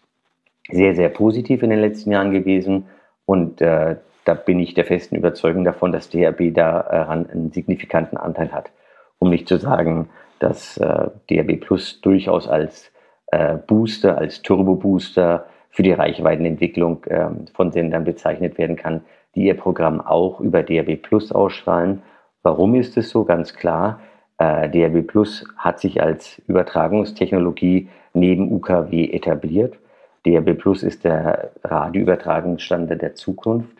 sehr, 0.68 0.96
sehr 0.96 1.08
positiv 1.10 1.62
in 1.62 1.70
den 1.70 1.80
letzten 1.80 2.10
Jahren 2.10 2.32
gewesen. 2.32 2.86
Und 3.24 3.60
äh, 3.60 3.96
da 4.26 4.34
bin 4.34 4.58
ich 4.58 4.74
der 4.74 4.84
festen 4.84 5.14
Überzeugung 5.14 5.64
davon, 5.64 5.92
dass 5.92 6.10
DRB 6.10 6.52
daran 6.52 7.30
einen 7.30 7.52
signifikanten 7.52 8.18
Anteil 8.18 8.52
hat. 8.52 8.72
Um 9.18 9.30
nicht 9.30 9.48
zu 9.48 9.56
sagen, 9.56 10.10
dass 10.40 10.76
äh, 10.78 11.08
DRB 11.30 11.60
Plus 11.60 12.00
durchaus 12.00 12.48
als 12.48 12.90
äh, 13.28 13.56
Booster, 13.56 14.18
als 14.18 14.42
Turbo-Booster 14.42 15.46
für 15.70 15.82
die 15.84 15.92
Reichweitenentwicklung 15.92 17.04
äh, 17.04 17.28
von 17.54 17.70
Sendern 17.70 18.04
bezeichnet 18.04 18.58
werden 18.58 18.74
kann, 18.74 19.02
die 19.36 19.44
ihr 19.46 19.56
Programm 19.56 20.00
auch 20.00 20.40
über 20.40 20.64
DRB 20.64 21.00
Plus 21.00 21.30
ausstrahlen. 21.30 22.02
Warum 22.42 22.74
ist 22.74 22.96
es 22.96 23.10
so? 23.10 23.24
Ganz 23.24 23.54
klar, 23.54 24.00
äh, 24.38 24.68
DRB 24.68 25.06
Plus 25.06 25.46
hat 25.56 25.78
sich 25.78 26.02
als 26.02 26.42
Übertragungstechnologie 26.48 27.88
neben 28.12 28.50
UKW 28.52 29.08
etabliert. 29.12 29.78
DRB 30.26 30.58
Plus 30.58 30.82
ist 30.82 31.04
der 31.04 31.50
Radioübertragungsstandard 31.62 33.00
der 33.00 33.14
Zukunft 33.14 33.75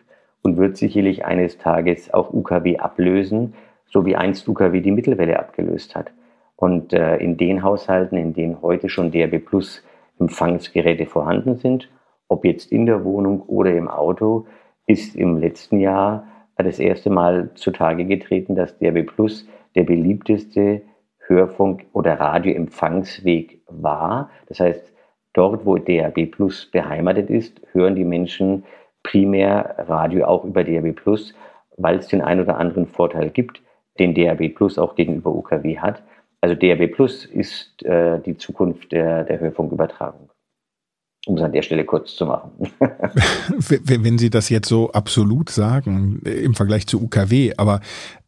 und 0.47 0.55
wird 0.55 0.77
sicherlich 0.77 1.25
eines 1.25 1.57
Tages 1.57 2.13
auch 2.13 2.31
UKW 2.31 2.77
ablösen, 2.77 3.53
so 3.85 4.05
wie 4.05 4.15
einst 4.15 4.47
UKW 4.47 4.79
die 4.79 4.91
Mittelwelle 4.91 5.37
abgelöst 5.37 5.93
hat. 5.93 6.11
Und 6.55 6.93
äh, 6.93 7.17
in 7.17 7.35
den 7.35 7.63
Haushalten, 7.63 8.15
in 8.17 8.33
denen 8.33 8.61
heute 8.61 8.87
schon 8.87 9.11
DRB 9.11 9.45
Plus 9.45 9.83
Empfangsgeräte 10.17 11.05
vorhanden 11.05 11.57
sind, 11.57 11.89
ob 12.29 12.45
jetzt 12.45 12.71
in 12.71 12.85
der 12.85 13.03
Wohnung 13.03 13.41
oder 13.41 13.75
im 13.75 13.89
Auto, 13.89 14.47
ist 14.85 15.17
im 15.17 15.37
letzten 15.37 15.81
Jahr 15.81 16.25
das 16.55 16.79
erste 16.79 17.09
Mal 17.09 17.49
zutage 17.55 18.05
getreten, 18.05 18.55
dass 18.55 18.79
DRB 18.79 19.05
Plus 19.05 19.45
der 19.75 19.83
beliebteste 19.83 20.81
Hörfunk- 21.27 21.85
oder 21.91 22.21
Radioempfangsweg 22.21 23.59
war. 23.67 24.29
Das 24.47 24.61
heißt, 24.61 24.93
dort, 25.33 25.65
wo 25.65 25.77
DRB 25.77 26.31
Plus 26.31 26.71
beheimatet 26.71 27.29
ist, 27.29 27.59
hören 27.73 27.95
die 27.95 28.05
Menschen 28.05 28.63
primär 29.07 29.75
Radio 29.87 30.25
auch 30.25 30.43
über 30.43 30.63
DRB 30.63 30.95
Plus, 30.95 31.33
weil 31.77 31.97
es 31.97 32.07
den 32.07 32.21
einen 32.21 32.41
oder 32.41 32.57
anderen 32.57 32.87
Vorteil 32.87 33.29
gibt, 33.29 33.61
den 33.99 34.13
DRB 34.13 34.53
Plus 34.53 34.77
auch 34.77 34.95
gegenüber 34.95 35.33
UKW 35.33 35.77
hat. 35.77 36.03
Also 36.41 36.55
DRB 36.55 36.91
Plus 36.91 37.25
ist 37.25 37.83
äh, 37.83 38.19
die 38.19 38.37
Zukunft 38.37 38.91
der, 38.91 39.23
der 39.23 39.39
Hörfunkübertragung 39.39 40.29
um 41.27 41.35
es 41.35 41.43
an 41.43 41.51
der 41.51 41.61
Stelle 41.61 41.83
kurz 41.83 42.15
zu 42.15 42.25
machen. 42.25 42.51
Wenn 43.59 44.17
Sie 44.17 44.29
das 44.29 44.49
jetzt 44.49 44.69
so 44.69 44.91
absolut 44.91 45.49
sagen 45.49 46.21
äh, 46.25 46.31
im 46.31 46.53
Vergleich 46.53 46.87
zu 46.87 47.01
UKW, 47.01 47.53
aber 47.57 47.81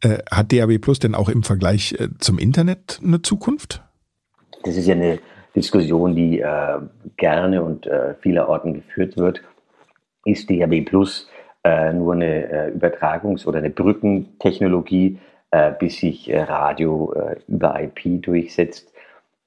äh, 0.04 0.18
hat 0.30 0.52
DAB 0.52 0.80
Plus 0.80 1.00
denn 1.00 1.16
auch 1.16 1.30
im 1.30 1.44
Vergleich 1.44 1.96
äh, 1.98 2.10
zum 2.20 2.38
Internet 2.38 3.00
eine 3.02 3.22
Zukunft? 3.22 3.82
Das 4.64 4.76
ist 4.76 4.86
ja 4.86 4.96
eine 4.96 5.20
Diskussion, 5.56 6.16
die 6.16 6.42
äh, 6.42 6.80
gerne 7.16 7.64
und 7.64 7.88
äh, 7.88 8.16
vielerorten 8.22 8.74
geführt 8.74 9.18
wird. 9.18 9.42
Ist 10.26 10.50
DAB 10.50 10.82
Plus 10.86 11.30
äh, 11.64 11.94
nur 11.94 12.14
eine 12.14 12.72
Übertragungs- 12.74 13.46
oder 13.46 13.60
eine 13.60 13.70
Brückentechnologie, 13.70 15.20
bis 15.80 15.98
sich 15.98 16.32
Radio 16.32 17.12
über 17.48 17.82
IP 17.82 18.22
durchsetzt? 18.22 18.94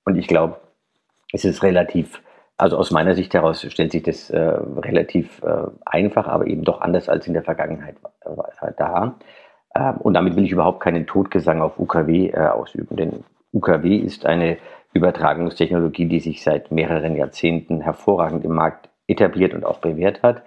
Und 0.05 0.17
ich 0.17 0.26
glaube, 0.26 0.57
es 1.33 1.45
ist 1.45 1.62
relativ 1.62 2.21
also 2.62 2.76
aus 2.76 2.93
meiner 2.93 3.17
Sicht 3.17 3.35
heraus 3.35 3.67
stellt 3.69 3.91
sich 3.91 4.05
das 4.05 4.31
äh, 4.31 4.38
relativ 4.38 5.43
äh, 5.43 5.67
einfach, 5.85 6.29
aber 6.29 6.47
eben 6.47 6.62
doch 6.62 6.81
anders 6.81 7.09
als 7.09 7.26
in 7.26 7.33
der 7.33 7.43
Vergangenheit 7.43 7.97
äh, 8.25 8.73
dar. 8.76 9.19
Ähm, 9.75 9.97
und 9.99 10.14
damit 10.14 10.37
will 10.37 10.45
ich 10.45 10.52
überhaupt 10.52 10.79
keinen 10.79 11.07
Totgesang 11.07 11.61
auf 11.61 11.81
UKW 11.81 12.29
äh, 12.29 12.37
ausüben, 12.37 12.97
denn 12.97 13.25
UKW 13.52 13.97
ist 13.97 14.26
eine 14.26 14.59
Übertragungstechnologie, 14.93 16.07
die 16.07 16.21
sich 16.21 16.45
seit 16.45 16.71
mehreren 16.71 17.17
Jahrzehnten 17.17 17.81
hervorragend 17.81 18.45
im 18.45 18.52
Markt 18.52 18.91
etabliert 19.12 19.54
und 19.54 19.64
auch 19.64 19.78
bewährt 19.78 20.23
hat. 20.23 20.42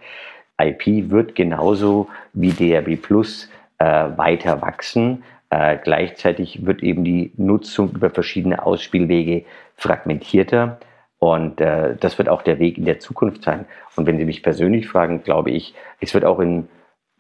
IP 0.62 1.10
wird 1.10 1.36
genauso 1.36 2.08
wie 2.34 2.52
DRB 2.52 3.02
Plus 3.02 3.50
äh, 3.80 3.86
weiter 3.86 4.62
wachsen. 4.62 5.24
Äh, 5.50 5.78
gleichzeitig 5.84 6.66
wird 6.66 6.82
eben 6.84 7.04
die 7.04 7.32
Nutzung 7.38 7.92
über 7.92 8.10
verschiedene 8.10 8.66
Ausspielwege 8.66 9.46
fragmentierter. 9.76 10.80
Und 11.20 11.62
äh, 11.62 11.96
das 12.00 12.18
wird 12.18 12.30
auch 12.30 12.42
der 12.42 12.60
Weg 12.60 12.78
in 12.78 12.86
der 12.86 13.00
Zukunft 13.00 13.44
sein. 13.44 13.66
Und 13.96 14.06
wenn 14.06 14.18
Sie 14.18 14.26
mich 14.26 14.44
persönlich 14.44 14.88
fragen, 14.88 15.24
glaube 15.24 15.52
ich, 15.52 15.74
es 16.00 16.14
wird 16.14 16.26
auch 16.26 16.40
in, 16.40 16.68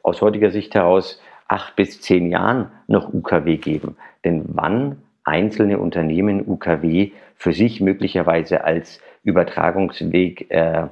aus 0.04 0.22
heutiger 0.22 0.52
Sicht 0.52 0.76
heraus 0.76 1.22
acht 1.48 1.76
bis 1.76 2.02
zehn 2.02 2.30
Jahren 2.30 2.72
noch 2.88 3.14
UKW 3.14 3.58
geben. 3.58 3.98
Denn 4.24 4.44
wann 4.48 5.02
einzelne 5.24 5.80
Unternehmen 5.80 6.44
UKW 6.48 7.12
für 7.36 7.54
sich 7.54 7.82
möglicherweise 7.82 8.64
als 8.64 9.02
Übertragungsweg 9.24 10.50
äh, 10.52 10.88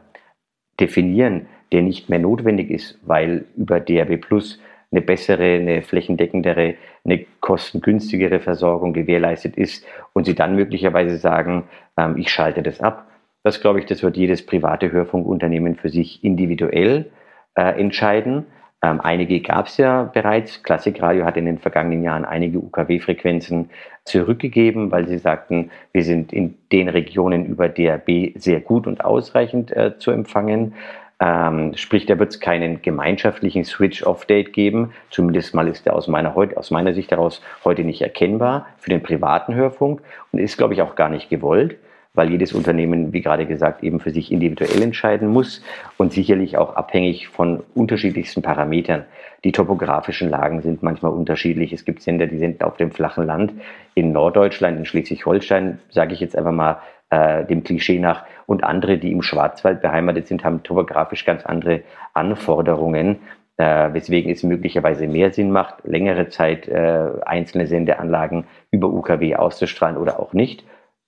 definieren, 0.79 1.47
der 1.71 1.81
nicht 1.81 2.09
mehr 2.09 2.19
notwendig 2.19 2.69
ist, 2.69 2.99
weil 3.03 3.45
über 3.55 3.79
DRB 3.79 4.21
Plus 4.21 4.59
eine 4.91 5.01
bessere, 5.01 5.55
eine 5.55 5.81
flächendeckendere, 5.81 6.75
eine 7.03 7.25
kostengünstigere 7.39 8.39
Versorgung 8.39 8.93
gewährleistet 8.93 9.57
ist 9.57 9.85
und 10.13 10.25
sie 10.25 10.35
dann 10.35 10.55
möglicherweise 10.55 11.17
sagen, 11.17 11.63
ähm, 11.97 12.15
ich 12.17 12.29
schalte 12.29 12.61
das 12.61 12.79
ab. 12.79 13.09
Das 13.43 13.59
glaube 13.59 13.79
ich, 13.79 13.85
das 13.85 14.03
wird 14.03 14.15
jedes 14.15 14.45
private 14.45 14.91
Hörfunkunternehmen 14.91 15.75
für 15.75 15.89
sich 15.89 16.23
individuell 16.23 17.11
äh, 17.55 17.79
entscheiden. 17.79 18.45
Ähm, 18.83 18.99
einige 19.01 19.39
gab 19.39 19.67
es 19.67 19.77
ja 19.77 20.03
bereits. 20.03 20.61
Klassikradio 20.61 21.23
hat 21.23 21.37
in 21.37 21.45
den 21.45 21.57
vergangenen 21.57 22.03
Jahren 22.03 22.25
einige 22.25 22.59
UKW-Frequenzen 22.59 23.69
zurückgegeben, 24.03 24.91
weil 24.91 25.07
sie 25.07 25.17
sagten, 25.17 25.71
wir 25.93 26.03
sind 26.03 26.33
in 26.33 26.57
den 26.73 26.89
Regionen 26.89 27.45
über 27.45 27.69
DRB 27.69 28.33
sehr 28.35 28.59
gut 28.59 28.85
und 28.85 29.05
ausreichend 29.05 29.71
äh, 29.71 29.97
zu 29.97 30.11
empfangen. 30.11 30.73
Ähm, 31.21 31.71
sprich, 31.77 32.05
da 32.05 32.19
wird 32.19 32.31
es 32.31 32.41
keinen 32.41 32.81
gemeinschaftlichen 32.81 33.63
Switch-Off-Date 33.63 34.51
geben. 34.51 34.91
Zumindest 35.09 35.55
mal 35.55 35.69
ist 35.69 35.85
der 35.85 35.95
aus 35.95 36.09
meiner, 36.09 36.35
aus 36.57 36.69
meiner 36.69 36.93
Sicht 36.93 37.11
heraus 37.11 37.41
heute 37.63 37.85
nicht 37.85 38.01
erkennbar 38.01 38.67
für 38.77 38.89
den 38.89 39.01
privaten 39.01 39.55
Hörfunk 39.55 40.01
und 40.33 40.39
ist, 40.39 40.57
glaube 40.57 40.73
ich, 40.73 40.81
auch 40.81 40.95
gar 40.95 41.07
nicht 41.07 41.29
gewollt, 41.29 41.77
weil 42.13 42.29
jedes 42.29 42.53
Unternehmen, 42.53 43.11
wie 43.11 43.21
gerade 43.21 43.45
gesagt, 43.45 43.83
eben 43.83 43.99
für 43.99 44.11
sich 44.11 44.31
individuell 44.31 44.81
entscheiden 44.81 45.29
muss 45.29 45.63
und 45.97 46.13
sicherlich 46.13 46.57
auch 46.57 46.75
abhängig 46.75 47.27
von 47.27 47.63
unterschiedlichsten 47.73 48.41
Parametern. 48.41 49.05
Die 49.43 49.51
topografischen 49.51 50.29
Lagen 50.29 50.61
sind 50.61 50.83
manchmal 50.83 51.11
unterschiedlich. 51.11 51.73
Es 51.73 51.85
gibt 51.85 52.01
Sender, 52.01 52.27
die 52.27 52.37
sind 52.37 52.63
auf 52.63 52.77
dem 52.77 52.91
flachen 52.91 53.25
Land. 53.25 53.53
In 53.95 54.11
Norddeutschland, 54.11 54.77
in 54.77 54.85
Schleswig-Holstein, 54.85 55.79
sage 55.89 56.13
ich 56.13 56.19
jetzt 56.19 56.37
einfach 56.37 56.51
mal, 56.51 56.77
äh, 57.09 57.45
dem 57.45 57.63
Klischee 57.63 57.99
nach. 57.99 58.25
Und 58.45 58.63
andere, 58.63 58.97
die 58.97 59.11
im 59.11 59.21
Schwarzwald 59.21 59.81
beheimatet 59.81 60.27
sind, 60.27 60.43
haben 60.43 60.63
topografisch 60.63 61.25
ganz 61.25 61.45
andere 61.45 61.81
Anforderungen, 62.13 63.19
äh, 63.57 63.93
weswegen 63.93 64.31
es 64.31 64.43
möglicherweise 64.43 65.07
mehr 65.07 65.31
Sinn 65.31 65.51
macht, 65.51 65.83
längere 65.83 66.29
Zeit 66.29 66.67
äh, 66.67 67.09
einzelne 67.25 67.67
Sendeanlagen 67.67 68.45
über 68.71 68.87
UKW 68.87 69.35
auszustrahlen 69.35 69.97
oder 69.97 70.19
auch 70.19 70.33
nicht. 70.33 70.63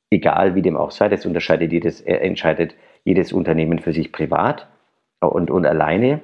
Egal 0.10 0.56
wie 0.56 0.62
dem 0.62 0.78
auch 0.78 0.92
sei, 0.92 1.10
das 1.10 1.26
unterscheidet 1.26 1.72
jedes, 1.72 2.02
äh, 2.02 2.16
entscheidet 2.16 2.76
jedes 3.04 3.34
Unternehmen 3.34 3.80
für 3.80 3.94
sich 3.94 4.12
privat 4.12 4.68
und, 5.20 5.50
und 5.50 5.66
alleine. 5.66 6.22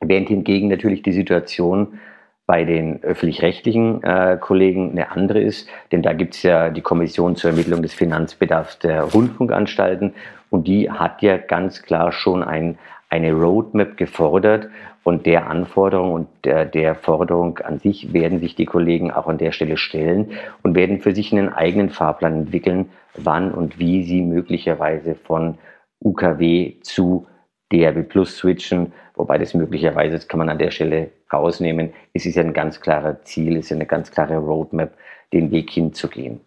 Während 0.00 0.28
hingegen 0.28 0.68
natürlich 0.68 1.02
die 1.02 1.12
Situation 1.12 1.98
bei 2.46 2.64
den 2.64 3.02
öffentlich-rechtlichen 3.02 4.02
äh, 4.02 4.38
Kollegen 4.40 4.92
eine 4.92 5.10
andere 5.10 5.40
ist, 5.40 5.68
denn 5.92 6.00
da 6.00 6.14
gibt 6.14 6.34
es 6.34 6.42
ja 6.42 6.70
die 6.70 6.80
Kommission 6.80 7.36
zur 7.36 7.50
Ermittlung 7.50 7.82
des 7.82 7.92
Finanzbedarfs 7.92 8.78
der 8.78 9.02
Rundfunkanstalten 9.02 10.14
und 10.48 10.66
die 10.66 10.90
hat 10.90 11.20
ja 11.20 11.36
ganz 11.36 11.82
klar 11.82 12.10
schon 12.10 12.42
ein, 12.42 12.78
eine 13.08 13.32
Roadmap 13.32 13.96
gefordert 13.96 14.68
und 15.02 15.24
der 15.24 15.48
Anforderung 15.48 16.12
und 16.12 16.28
der, 16.44 16.66
der 16.66 16.94
Forderung 16.94 17.58
an 17.58 17.78
sich 17.78 18.12
werden 18.12 18.40
sich 18.40 18.54
die 18.54 18.66
Kollegen 18.66 19.10
auch 19.10 19.26
an 19.26 19.38
der 19.38 19.52
Stelle 19.52 19.76
stellen 19.76 20.32
und 20.62 20.74
werden 20.74 21.00
für 21.00 21.14
sich 21.14 21.32
einen 21.32 21.48
eigenen 21.48 21.88
Fahrplan 21.88 22.34
entwickeln, 22.34 22.90
wann 23.16 23.52
und 23.52 23.78
wie 23.78 24.04
sie 24.04 24.20
möglicherweise 24.20 25.14
von 25.14 25.56
UKW 26.00 26.74
zu 26.82 27.26
DRB 27.72 28.08
Plus 28.08 28.36
switchen, 28.36 28.92
wobei 29.14 29.38
das 29.38 29.54
möglicherweise, 29.54 30.14
das 30.14 30.28
kann 30.28 30.38
man 30.38 30.48
an 30.48 30.58
der 30.58 30.70
Stelle 30.70 31.10
rausnehmen, 31.32 31.92
es 32.12 32.26
ist 32.26 32.36
ja 32.36 32.42
ein 32.42 32.54
ganz 32.54 32.80
klarer 32.80 33.22
Ziel, 33.22 33.56
es 33.56 33.66
ist 33.66 33.72
eine 33.72 33.86
ganz 33.86 34.10
klare 34.10 34.36
Roadmap, 34.36 34.92
den 35.32 35.50
Weg 35.50 35.70
hinzugehen. 35.70 36.40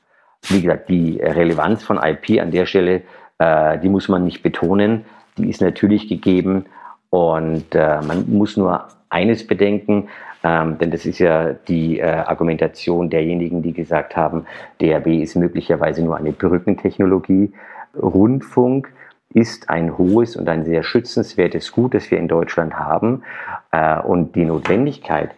Wie 0.48 0.62
gesagt, 0.62 0.90
die 0.90 1.20
Relevanz 1.22 1.84
von 1.84 2.00
IP 2.02 2.42
an 2.42 2.50
der 2.50 2.66
Stelle, 2.66 3.04
äh, 3.38 3.78
die 3.80 3.90
muss 3.90 4.08
man 4.08 4.24
nicht 4.24 4.42
betonen, 4.42 5.06
die 5.38 5.50
ist 5.50 5.62
natürlich 5.62 6.08
gegeben 6.08 6.66
und 7.10 7.76
äh, 7.76 8.02
man 8.02 8.26
muss 8.30 8.58
nur 8.58 8.88
eines 9.10 9.46
bedenken, 9.46 10.10
ähm, 10.44 10.78
denn 10.78 10.92
das 10.92 11.06
ist 11.06 11.20
ja 11.20 11.54
die 11.54 12.00
äh, 12.00 12.06
Argumentation 12.06 13.10
derjenigen, 13.10 13.62
die 13.62 13.74
gesagt 13.74 14.16
haben, 14.16 14.46
DRB 14.82 15.08
ist 15.08 15.36
möglicherweise 15.36 16.04
nur 16.04 16.18
eine 16.18 16.32
Brückentechnologie. 16.32 17.52
Rundfunk 17.96 18.92
ist 19.34 19.70
ein 19.70 19.98
hohes 19.98 20.36
und 20.36 20.50
ein 20.50 20.66
sehr 20.66 20.84
schützenswertes 20.84 21.72
Gut, 21.72 21.94
das 21.94 22.10
wir 22.10 22.18
in 22.18 22.28
Deutschland 22.28 22.74
haben. 22.74 23.24
Äh, 23.72 24.00
und 24.00 24.36
die 24.36 24.46
Notwendigkeit, 24.46 25.36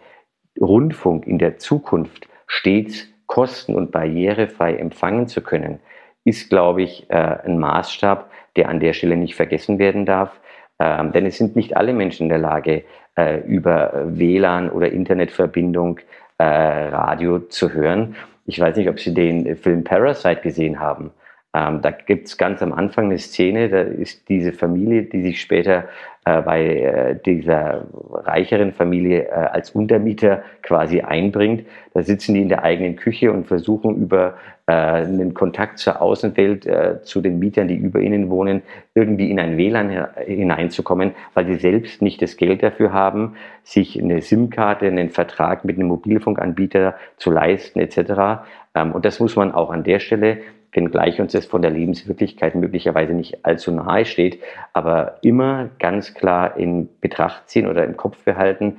Rundfunk 0.60 1.26
in 1.26 1.38
der 1.38 1.58
Zukunft 1.58 2.28
stets 2.46 3.06
kosten- 3.26 3.74
und 3.74 3.90
barrierefrei 3.90 4.74
empfangen 4.74 5.26
zu 5.28 5.40
können, 5.40 5.80
ist, 6.24 6.50
glaube 6.50 6.82
ich, 6.82 7.08
äh, 7.10 7.14
ein 7.14 7.58
Maßstab, 7.58 8.30
der 8.56 8.68
an 8.68 8.80
der 8.80 8.92
Stelle 8.92 9.16
nicht 9.16 9.34
vergessen 9.34 9.78
werden 9.78 10.06
darf. 10.06 10.40
Ähm, 10.78 11.12
denn 11.12 11.26
es 11.26 11.38
sind 11.38 11.54
nicht 11.56 11.76
alle 11.76 11.92
Menschen 11.92 12.24
in 12.24 12.28
der 12.30 12.38
Lage, 12.38 12.84
äh, 13.16 13.40
über 13.40 13.92
WLAN 14.06 14.70
oder 14.70 14.90
Internetverbindung 14.90 16.00
äh, 16.38 16.44
Radio 16.44 17.40
zu 17.40 17.72
hören. 17.72 18.16
Ich 18.46 18.60
weiß 18.60 18.76
nicht, 18.76 18.88
ob 18.88 18.98
Sie 18.98 19.14
den 19.14 19.56
Film 19.56 19.84
Parasite 19.84 20.40
gesehen 20.42 20.80
haben. 20.80 21.12
Ähm, 21.54 21.80
da 21.82 21.92
gibt 21.92 22.26
es 22.26 22.36
ganz 22.36 22.62
am 22.62 22.72
Anfang 22.72 23.06
eine 23.06 23.18
Szene, 23.18 23.68
da 23.68 23.82
ist 23.82 24.28
diese 24.28 24.52
Familie, 24.52 25.04
die 25.04 25.22
sich 25.22 25.40
später 25.40 25.84
äh, 26.24 26.42
bei 26.42 26.66
äh, 26.66 27.16
dieser 27.24 27.86
reicheren 28.12 28.72
Familie 28.72 29.28
äh, 29.28 29.30
als 29.30 29.70
Untermieter 29.70 30.42
quasi 30.62 31.02
einbringt. 31.02 31.64
Da 31.92 32.02
sitzen 32.02 32.34
die 32.34 32.42
in 32.42 32.48
der 32.48 32.64
eigenen 32.64 32.96
Küche 32.96 33.30
und 33.30 33.46
versuchen 33.46 34.02
über 34.02 34.36
einen 34.72 35.34
Kontakt 35.34 35.78
zur 35.78 36.00
Außenwelt, 36.00 36.66
äh, 36.66 37.02
zu 37.02 37.20
den 37.20 37.38
Mietern, 37.38 37.68
die 37.68 37.76
über 37.76 38.00
ihnen 38.00 38.30
wohnen, 38.30 38.62
irgendwie 38.94 39.30
in 39.30 39.38
ein 39.38 39.58
WLAN 39.58 40.08
hineinzukommen, 40.24 41.12
weil 41.34 41.46
sie 41.46 41.56
selbst 41.56 42.00
nicht 42.00 42.22
das 42.22 42.36
Geld 42.36 42.62
dafür 42.62 42.92
haben, 42.92 43.34
sich 43.62 44.00
eine 44.00 44.22
SIM-Karte, 44.22 44.86
einen 44.86 45.10
Vertrag 45.10 45.64
mit 45.64 45.76
einem 45.76 45.88
Mobilfunkanbieter 45.88 46.94
zu 47.18 47.30
leisten 47.30 47.78
etc. 47.78 48.46
Ähm, 48.74 48.92
und 48.92 49.04
das 49.04 49.20
muss 49.20 49.36
man 49.36 49.52
auch 49.52 49.70
an 49.70 49.84
der 49.84 50.00
Stelle 50.00 50.38
wenngleich 50.72 51.20
uns 51.20 51.32
das 51.32 51.46
von 51.46 51.62
der 51.62 51.70
Lebenswirklichkeit 51.70 52.54
möglicherweise 52.54 53.12
nicht 53.12 53.44
allzu 53.44 53.70
nahe 53.70 54.04
steht, 54.04 54.40
aber 54.72 55.18
immer 55.22 55.70
ganz 55.78 56.14
klar 56.14 56.56
in 56.56 56.88
Betracht 57.00 57.48
ziehen 57.48 57.68
oder 57.68 57.84
im 57.84 57.96
Kopf 57.96 58.24
behalten, 58.24 58.78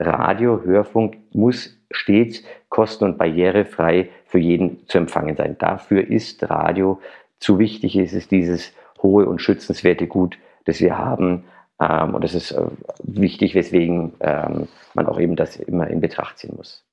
Radio, 0.00 0.62
Hörfunk 0.64 1.18
muss 1.32 1.78
stets 1.94 2.42
kosten- 2.68 3.04
und 3.04 3.18
barrierefrei 3.18 4.10
für 4.26 4.38
jeden 4.38 4.86
zu 4.88 4.98
empfangen 4.98 5.36
sein. 5.36 5.56
Dafür 5.58 6.06
ist 6.06 6.42
Radio 6.48 7.00
zu 7.38 7.58
wichtig, 7.58 7.96
ist 7.96 8.12
es 8.12 8.28
dieses 8.28 8.72
hohe 9.02 9.26
und 9.26 9.40
schützenswerte 9.40 10.06
Gut, 10.06 10.38
das 10.64 10.80
wir 10.80 10.98
haben. 10.98 11.44
Ähm, 11.80 12.14
und 12.14 12.24
das 12.24 12.34
ist 12.34 12.52
äh, 12.52 12.66
wichtig, 13.02 13.54
weswegen 13.54 14.14
ähm, 14.20 14.68
man 14.94 15.06
auch 15.06 15.20
eben 15.20 15.36
das 15.36 15.56
immer 15.56 15.88
in 15.88 16.00
Betracht 16.00 16.38
ziehen 16.38 16.54
muss. 16.56 16.84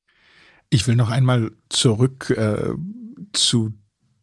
Ich 0.69 0.87
will 0.87 0.95
noch 0.95 1.09
einmal 1.09 1.51
zurück 1.69 2.33
äh, 2.37 2.73
zu 3.33 3.73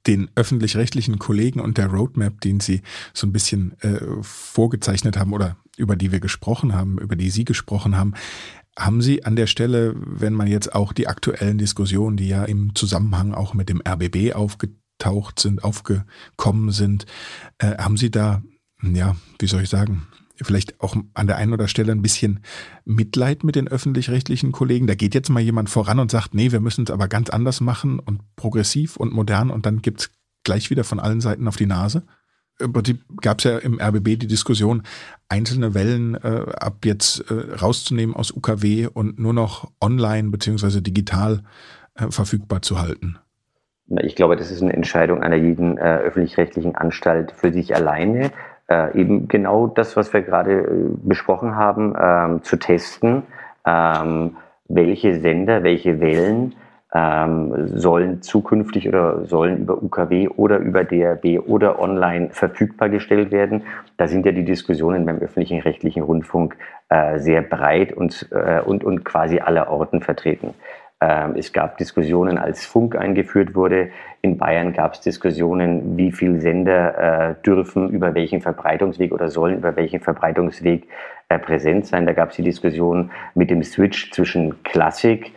den 0.07 0.31
öffentlich-rechtlichen 0.35 1.19
Kollegen 1.19 1.61
und 1.61 1.77
der 1.77 1.89
Roadmap, 1.89 2.41
den 2.41 2.61
Sie 2.61 2.83
so 3.13 3.27
ein 3.27 3.33
bisschen 3.33 3.79
äh, 3.81 4.01
vorgezeichnet 4.23 5.19
haben 5.19 5.33
oder 5.33 5.57
über 5.77 5.97
die 5.97 6.13
wir 6.13 6.21
gesprochen 6.21 6.75
haben, 6.75 6.99
über 6.99 7.15
die 7.15 7.31
Sie 7.31 7.45
gesprochen 7.45 7.97
haben. 7.97 8.15
Haben 8.79 9.03
Sie 9.03 9.25
an 9.25 9.35
der 9.35 9.49
Stelle, 9.49 9.95
wenn 9.97 10.35
man 10.35 10.47
jetzt 10.47 10.73
auch 10.75 10.93
die 10.93 11.09
aktuellen 11.09 11.59
Diskussionen, 11.59 12.17
die 12.17 12.29
ja 12.29 12.45
im 12.45 12.75
Zusammenhang 12.75 13.35
auch 13.35 13.53
mit 13.53 13.69
dem 13.69 13.83
RBB 13.87 14.35
aufgetaucht 14.35 15.41
sind, 15.41 15.65
aufgekommen 15.65 16.71
sind, 16.71 17.07
äh, 17.59 17.77
haben 17.77 17.97
Sie 17.97 18.11
da, 18.11 18.43
ja, 18.83 19.17
wie 19.41 19.49
soll 19.49 19.63
ich 19.63 19.69
sagen, 19.69 20.07
vielleicht 20.41 20.81
auch 20.81 20.97
an 21.15 21.27
der 21.27 21.37
einen 21.37 21.53
oder 21.53 21.67
Stelle 21.67 21.93
ein 21.93 22.03
bisschen 22.03 22.41
Mitleid 22.85 23.43
mit 23.43 23.57
den 23.57 23.67
öffentlich-rechtlichen 23.67 24.53
Kollegen. 24.53 24.87
Da 24.87 24.95
geht 24.95 25.15
jetzt 25.15 25.29
mal 25.29 25.41
jemand 25.41 25.71
voran 25.71 25.99
und 25.99 26.11
sagt, 26.11 26.35
nee, 26.35 26.53
wir 26.53 26.61
müssen 26.61 26.85
es 26.85 26.91
aber 26.91 27.09
ganz 27.09 27.31
anders 27.31 27.61
machen 27.61 27.99
und 27.99 28.21
progressiv 28.37 28.97
und 28.97 29.13
modern 29.13 29.51
und 29.51 29.67
dann 29.67 29.83
gibt's 29.83 30.11
gleich 30.45 30.71
wieder 30.71 30.85
von 30.85 31.01
allen 31.01 31.21
Seiten 31.21 31.49
auf 31.49 31.57
die 31.57 31.67
Nase. 31.67 32.05
Im 32.61 32.73
Prinzip 32.73 33.01
gab 33.21 33.39
es 33.39 33.45
ja 33.45 33.59
im 33.59 33.81
RBB 33.81 34.19
die 34.19 34.27
Diskussion, 34.27 34.83
einzelne 35.29 35.75
Wellen 35.75 36.17
äh, 36.17 36.51
ab 36.59 36.79
jetzt 36.85 37.31
äh, 37.31 37.55
rauszunehmen 37.55 38.17
aus 38.17 38.33
UKW 38.33 38.89
und 38.93 39.19
nur 39.19 39.33
noch 39.33 39.71
online 39.81 40.31
beziehungsweise 40.31 40.83
digital 40.83 41.43
äh, 41.95 42.11
verfügbar 42.11 42.63
zu 42.63 42.81
halten. 42.81 43.19
Ich 44.03 44.17
glaube, 44.17 44.37
das 44.37 44.51
ist 44.51 44.61
eine 44.61 44.75
Entscheidung 44.75 45.23
einer 45.23 45.37
jeden 45.37 45.79
äh, 45.79 45.81
öffentlich-rechtlichen 45.81 46.75
Anstalt 46.75 47.33
für 47.33 47.53
sich 47.53 47.75
alleine 47.75 48.33
äh, 48.69 48.99
eben 48.99 49.29
genau 49.29 49.67
das, 49.67 49.97
was 49.97 50.13
wir 50.13 50.23
gerade 50.23 50.61
äh, 50.61 50.67
besprochen 51.03 51.57
haben, 51.57 51.95
ähm, 51.99 52.43
zu 52.43 52.57
testen, 52.57 53.23
ähm, 53.65 54.37
welche 54.69 55.19
Sender, 55.21 55.63
welche 55.63 56.01
Wellen 56.01 56.55
ähm, 56.95 57.69
sollen 57.77 58.23
zukünftig 58.23 58.89
oder 58.89 59.27
sollen 59.27 59.59
über 59.59 59.83
UKW 59.83 60.29
oder 60.29 60.59
über 60.59 60.85
DRB 60.85 61.41
oder 61.47 61.81
online 61.81 62.31
verfügbar 62.31 62.89
gestellt 62.89 63.31
werden. 63.31 63.65
Da 63.97 64.09
sind 64.09 64.25
ja 64.25 64.33
die 64.33 64.45
Diskussionen 64.45 65.05
beim 65.05 65.19
öffentlichen 65.19 65.61
rechtlichen 65.61 66.03
Rundfunk 66.03 66.57
äh, 66.89 67.19
sehr 67.19 67.43
breit 67.43 67.93
und, 67.93 68.29
äh, 68.33 68.61
und, 68.61 68.85
und 68.85 69.05
quasi 69.05 69.41
aller 69.41 69.71
Orten 69.71 70.01
vertreten. 70.01 70.55
Ähm, 71.01 71.35
es 71.37 71.53
gab 71.53 71.77
Diskussionen, 71.79 72.39
als 72.39 72.67
Funk 72.67 72.97
eingeführt 72.97 73.55
wurde. 73.55 73.91
In 74.21 74.37
Bayern 74.37 74.73
gab 74.73 74.95
es 74.95 75.01
Diskussionen, 75.01 75.97
wie 75.97 76.11
viele 76.11 76.41
Sender 76.41 77.31
äh, 77.31 77.35
dürfen 77.45 77.91
über 77.91 78.15
welchen 78.15 78.41
Verbreitungsweg 78.41 79.13
oder 79.13 79.29
sollen 79.29 79.59
über 79.59 79.77
welchen 79.77 80.01
Verbreitungsweg 80.01 80.89
äh, 81.29 81.39
präsent 81.39 81.87
sein. 81.87 82.07
Da 82.07 82.15
gab 82.15 82.31
es 82.31 82.37
die 82.37 82.43
Diskussion 82.43 83.11
mit 83.35 83.51
dem 83.51 83.63
Switch 83.63 84.11
zwischen 84.11 84.63
Klassik 84.65 85.33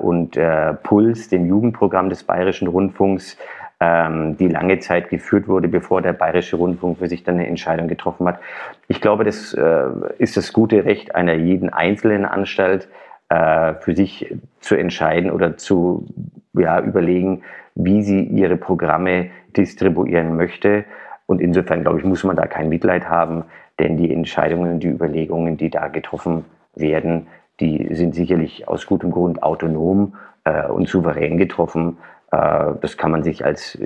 und 0.00 0.36
äh, 0.36 0.74
Puls, 0.74 1.28
dem 1.28 1.46
Jugendprogramm 1.46 2.10
des 2.10 2.24
Bayerischen 2.24 2.66
Rundfunks, 2.68 3.36
ähm, 3.80 4.36
die 4.36 4.48
lange 4.48 4.80
Zeit 4.80 5.08
geführt 5.08 5.46
wurde, 5.46 5.68
bevor 5.68 6.02
der 6.02 6.12
Bayerische 6.12 6.56
Rundfunk 6.56 6.98
für 6.98 7.06
sich 7.06 7.22
dann 7.22 7.36
eine 7.36 7.46
Entscheidung 7.46 7.86
getroffen 7.86 8.26
hat. 8.26 8.40
Ich 8.88 9.00
glaube, 9.00 9.24
das 9.24 9.54
äh, 9.54 9.90
ist 10.18 10.36
das 10.36 10.52
gute 10.52 10.84
Recht 10.84 11.14
einer 11.14 11.34
jeden 11.34 11.68
einzelnen 11.68 12.24
Anstalt, 12.24 12.88
äh, 13.28 13.74
für 13.74 13.94
sich 13.94 14.34
zu 14.60 14.74
entscheiden 14.74 15.30
oder 15.30 15.56
zu 15.56 16.06
ja, 16.54 16.80
überlegen, 16.80 17.42
wie 17.74 18.02
sie 18.02 18.22
ihre 18.22 18.56
Programme 18.56 19.30
distribuieren 19.56 20.36
möchte. 20.36 20.84
Und 21.26 21.40
insofern, 21.40 21.82
glaube 21.82 21.98
ich, 21.98 22.04
muss 22.04 22.24
man 22.24 22.36
da 22.36 22.46
kein 22.46 22.68
Mitleid 22.68 23.08
haben, 23.08 23.44
denn 23.78 23.96
die 23.96 24.12
Entscheidungen, 24.12 24.80
die 24.80 24.88
Überlegungen, 24.88 25.56
die 25.56 25.70
da 25.70 25.88
getroffen 25.88 26.46
werden, 26.74 27.26
die 27.60 27.94
sind 27.94 28.14
sicherlich 28.14 28.68
aus 28.68 28.86
gutem 28.86 29.10
Grund 29.10 29.42
autonom 29.42 30.14
äh, 30.44 30.68
und 30.68 30.88
souverän 30.88 31.38
getroffen. 31.38 31.98
Äh, 32.30 32.74
das 32.80 32.96
kann 32.96 33.10
man 33.10 33.22
sich 33.22 33.44
als 33.44 33.78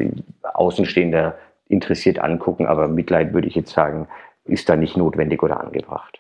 Außenstehender 0.55 1.37
interessiert 1.69 2.19
angucken, 2.19 2.67
aber 2.67 2.89
Mitleid 2.89 3.33
würde 3.33 3.49
ich 3.49 3.55
jetzt 3.55 3.73
sagen, 3.73 4.09
ist 4.45 4.69
da 4.69 4.77
nicht 4.77 4.97
notwendig 4.97 5.43
oder 5.43 5.61
angebracht. 5.61 6.19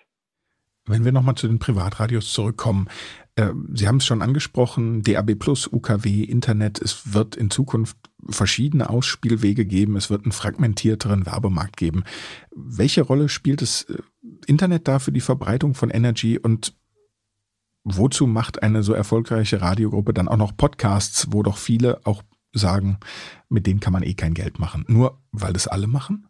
Wenn 0.86 1.04
wir 1.04 1.12
nochmal 1.12 1.36
zu 1.36 1.46
den 1.46 1.60
Privatradios 1.60 2.32
zurückkommen, 2.32 2.88
äh, 3.36 3.50
Sie 3.72 3.86
haben 3.86 3.98
es 3.98 4.06
schon 4.06 4.22
angesprochen, 4.22 5.02
DAB 5.02 5.36
Plus, 5.36 5.72
UKW, 5.72 6.24
Internet, 6.24 6.80
es 6.80 7.14
wird 7.14 7.36
in 7.36 7.50
Zukunft 7.50 7.96
verschiedene 8.28 8.90
Ausspielwege 8.90 9.64
geben, 9.64 9.96
es 9.96 10.10
wird 10.10 10.24
einen 10.24 10.32
fragmentierteren 10.32 11.24
Werbemarkt 11.24 11.76
geben. 11.76 12.02
Welche 12.54 13.02
Rolle 13.02 13.28
spielt 13.28 13.62
das 13.62 13.82
äh, 13.82 13.98
Internet 14.46 14.88
da 14.88 14.98
für 14.98 15.12
die 15.12 15.20
Verbreitung 15.20 15.74
von 15.74 15.90
Energy 15.90 16.38
und 16.38 16.74
wozu 17.84 18.26
macht 18.26 18.62
eine 18.62 18.82
so 18.82 18.92
erfolgreiche 18.92 19.60
Radiogruppe 19.60 20.12
dann 20.14 20.28
auch 20.28 20.36
noch 20.36 20.56
Podcasts, 20.56 21.28
wo 21.30 21.42
doch 21.42 21.56
viele 21.56 22.00
auch 22.04 22.22
sagen, 22.52 22.98
mit 23.48 23.66
denen 23.66 23.80
kann 23.80 23.92
man 23.92 24.02
eh 24.02 24.14
kein 24.14 24.34
Geld 24.34 24.58
machen, 24.58 24.84
nur 24.88 25.18
weil 25.32 25.52
das 25.52 25.68
alle 25.68 25.86
machen? 25.86 26.28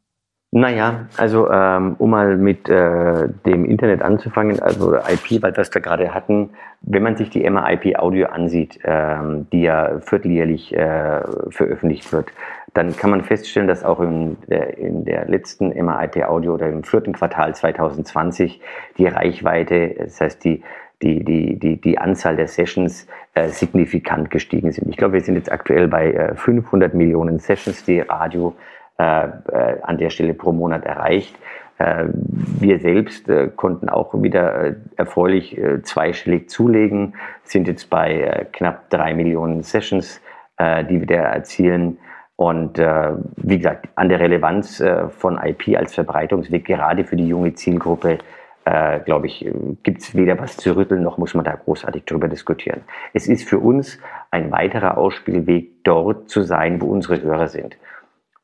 Naja, 0.55 1.07
also 1.17 1.51
ähm, 1.51 1.97
um 1.97 2.11
mal 2.11 2.37
mit 2.37 2.69
äh, 2.69 3.27
dem 3.47 3.65
Internet 3.65 4.03
anzufangen, 4.03 4.61
also 4.61 4.97
IP, 4.97 5.43
weil 5.43 5.53
das 5.53 5.73
wir 5.73 5.81
gerade 5.81 6.12
hatten, 6.12 6.51
wenn 6.83 7.03
man 7.03 7.17
sich 7.17 7.31
die 7.31 7.49
MA-IP 7.49 7.97
Audio 7.99 8.27
ansieht, 8.27 8.79
ähm, 8.85 9.47
die 9.51 9.62
ja 9.62 9.99
vierteljährlich 10.01 10.77
äh, 10.77 11.23
veröffentlicht 11.49 12.12
wird, 12.12 12.33
dann 12.75 12.95
kann 12.95 13.09
man 13.09 13.23
feststellen, 13.23 13.67
dass 13.67 13.83
auch 13.83 14.01
in 14.01 14.37
der, 14.47 14.77
in 14.77 15.07
der 15.07 15.27
letzten 15.27 15.69
MA-IP 15.69 16.23
Audio 16.29 16.53
oder 16.53 16.69
im 16.69 16.85
vierten 16.85 17.15
Quartal 17.15 17.55
2020 17.55 18.61
die 18.99 19.07
Reichweite, 19.07 19.95
das 19.99 20.21
heißt 20.21 20.45
die 20.45 20.62
die, 21.03 21.25
die, 21.25 21.59
die, 21.59 21.81
die 21.81 21.99
Anzahl 21.99 22.37
der 22.37 22.49
Sessions 22.49 23.07
äh, 23.35 23.49
signifikant 23.49 24.31
gestiegen 24.31 24.73
sind. 24.73 24.88
Ich 24.88 24.97
glaube, 24.97 25.15
wir 25.15 25.21
sind 25.21 25.35
jetzt 25.35 25.51
aktuell 25.51 25.88
bei 25.88 26.12
äh, 26.12 26.35
500 26.35 26.95
Millionen 26.95 27.38
Sessions, 27.38 27.85
die 27.85 28.01
Radio 28.01 28.55
äh, 28.99 29.25
äh, 29.25 29.81
an 29.83 29.99
der 29.99 30.11
Stelle 30.11 30.35
pro 30.35 30.53
Monat 30.53 30.85
erreicht. 30.85 31.35
Äh, 31.79 32.05
wir 32.12 32.79
selbst 32.79 33.29
äh, 33.29 33.49
konnten 33.49 33.88
auch 33.88 34.15
wieder 34.23 34.77
erfreulich 34.97 35.61
zweistellig 35.83 36.51
zulegen, 36.51 37.15
sind 37.43 37.67
jetzt 37.69 37.91
bei 37.91 38.47
knapp 38.53 38.91
drei 38.91 39.15
Millionen 39.15 39.62
Sessions, 39.62 40.21
die 40.61 41.01
wir 41.01 41.07
da 41.07 41.15
erzielen. 41.15 41.99
Und 42.37 42.79
wie 42.79 43.59
gesagt, 43.59 43.88
an 43.97 44.09
der 44.09 44.21
Relevanz 44.21 44.83
von 45.19 45.41
IP 45.43 45.77
als 45.77 45.95
Verbreitungsweg, 45.95 46.65
gerade 46.65 47.05
für 47.05 47.17
die 47.17 47.27
junge 47.27 47.55
Zielgruppe, 47.55 48.19
äh, 48.64 49.01
glaube 49.01 49.27
ich, 49.27 49.48
gibt 49.83 50.03
es 50.03 50.14
weder 50.14 50.38
was 50.38 50.57
zu 50.57 50.77
rütteln, 50.77 51.03
noch 51.03 51.18
muss 51.18 51.35
man 51.35 51.44
da 51.44 51.55
großartig 51.55 52.05
drüber 52.05 52.29
diskutieren. 52.29 52.83
Es 53.12 53.27
ist 53.27 53.48
für 53.48 53.59
uns 53.59 53.98
ein 54.31 54.53
weiterer 54.53 54.98
Ausspielweg, 54.98 55.85
dort 55.85 56.29
zu 56.29 56.42
sein, 56.42 56.81
wo 56.81 56.87
unsere 56.87 57.20
Hörer 57.20 57.48
sind 57.48 57.77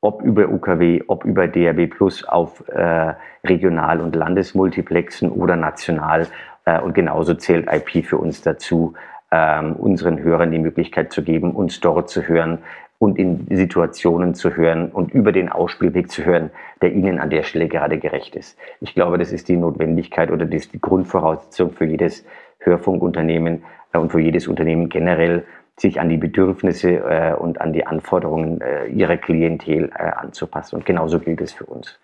ob 0.01 0.23
über 0.23 0.49
UKW, 0.49 1.03
ob 1.09 1.25
über 1.25 1.49
DRB 1.49 1.91
Plus 1.91 2.25
auf 2.25 2.63
äh, 2.69 3.15
Regional- 3.45 4.01
und 4.01 4.15
Landesmultiplexen 4.15 5.31
oder 5.31 5.57
national. 5.57 6.29
Äh, 6.65 6.81
und 6.81 6.95
genauso 6.95 7.35
zählt 7.35 7.69
IP 7.71 8.07
für 8.07 8.19
uns 8.19 8.43
dazu, 8.43 8.95
ähm, 9.31 9.75
unseren 9.75 10.21
Hörern 10.21 10.51
die 10.51 10.59
Möglichkeit 10.59 11.13
zu 11.13 11.23
geben, 11.23 11.53
uns 11.53 11.81
dort 11.81 12.09
zu 12.09 12.23
hören 12.23 12.59
und 12.99 13.19
in 13.19 13.47
Situationen 13.49 14.35
zu 14.35 14.57
hören 14.57 14.91
und 14.91 15.13
über 15.13 15.31
den 15.33 15.49
Ausspielweg 15.49 16.11
zu 16.11 16.25
hören, 16.25 16.51
der 16.83 16.93
ihnen 16.93 17.21
an 17.21 17.31
der 17.31 17.45
Stelle 17.45 17.69
gerade 17.69 17.99
gerecht 17.99 18.35
ist. 18.35 18.59
Ich 18.81 18.95
glaube, 18.95 19.19
das 19.19 19.33
ist 19.33 19.49
die 19.49 19.57
Notwendigkeit 19.57 20.31
oder 20.31 20.47
das 20.47 20.63
ist 20.63 20.75
die 20.75 20.81
Grundvoraussetzung 20.81 21.73
für 21.73 21.85
jedes 21.85 22.25
Hörfunkunternehmen 22.59 23.63
äh, 23.93 23.99
und 23.99 24.11
für 24.11 24.21
jedes 24.21 24.49
Unternehmen 24.49 24.89
generell, 24.89 25.45
sich 25.79 26.01
an 26.01 26.09
die 26.09 26.17
Bedürfnisse 26.17 26.91
äh, 26.97 27.35
und 27.35 27.61
an 27.61 27.73
die 27.73 27.87
Anforderungen 27.87 28.61
äh, 28.61 28.87
ihrer 28.87 29.17
Klientel 29.17 29.93
anzupassen. 29.93 30.75
Und 30.75 30.87
genauso 30.87 31.21
gilt 31.21 31.41
es 31.41 31.53
für 31.53 31.67
uns. 31.67 32.01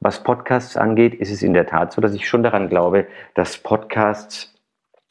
Was 0.00 0.22
Podcasts 0.22 0.78
angeht, 0.78 1.14
ist 1.14 1.30
es 1.30 1.42
in 1.42 1.52
der 1.52 1.66
Tat 1.66 1.92
so, 1.92 2.00
dass 2.00 2.14
ich 2.14 2.26
schon 2.26 2.42
daran 2.42 2.70
glaube, 2.70 3.06
dass 3.34 3.58
Podcasts 3.58 4.58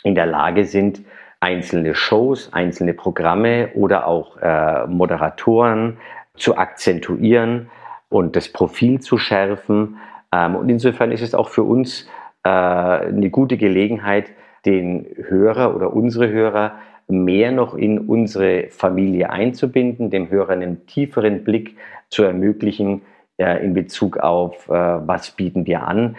in 0.04 0.16
der 0.16 0.26
Lage 0.26 0.66
sind, 0.66 1.04
einzelne 1.40 1.96
Shows, 1.96 2.52
einzelne 2.54 2.94
Programme 2.94 3.70
oder 3.74 4.08
auch 4.08 4.38
äh, 4.38 4.88
Moderatoren 4.88 5.98
zu 6.36 6.58
akzentuieren 6.58 7.70
und 8.10 8.36
das 8.36 8.50
Profil 8.50 9.00
zu 9.00 9.18
schärfen. 9.18 9.98
Ähm, 10.34 10.56
und 10.56 10.70
insofern 10.70 11.12
ist 11.12 11.22
es 11.22 11.34
auch 11.34 11.50
für 11.50 11.64
uns 11.64 12.08
äh, 12.44 12.50
eine 12.50 13.30
gute 13.30 13.58
Gelegenheit, 13.58 14.32
den 14.66 15.06
Hörer 15.16 15.76
oder 15.76 15.94
unsere 15.94 16.30
Hörer 16.30 16.74
mehr 17.08 17.52
noch 17.52 17.74
in 17.74 18.00
unsere 18.00 18.68
Familie 18.70 19.30
einzubinden, 19.30 20.10
dem 20.10 20.30
Hörer 20.30 20.54
einen 20.54 20.86
tieferen 20.86 21.44
Blick 21.44 21.78
zu 22.10 22.24
ermöglichen 22.24 23.02
äh, 23.38 23.64
in 23.64 23.74
Bezug 23.74 24.18
auf, 24.18 24.68
äh, 24.68 24.72
was 24.72 25.32
bieten 25.32 25.66
wir 25.66 25.88
an. 25.88 26.18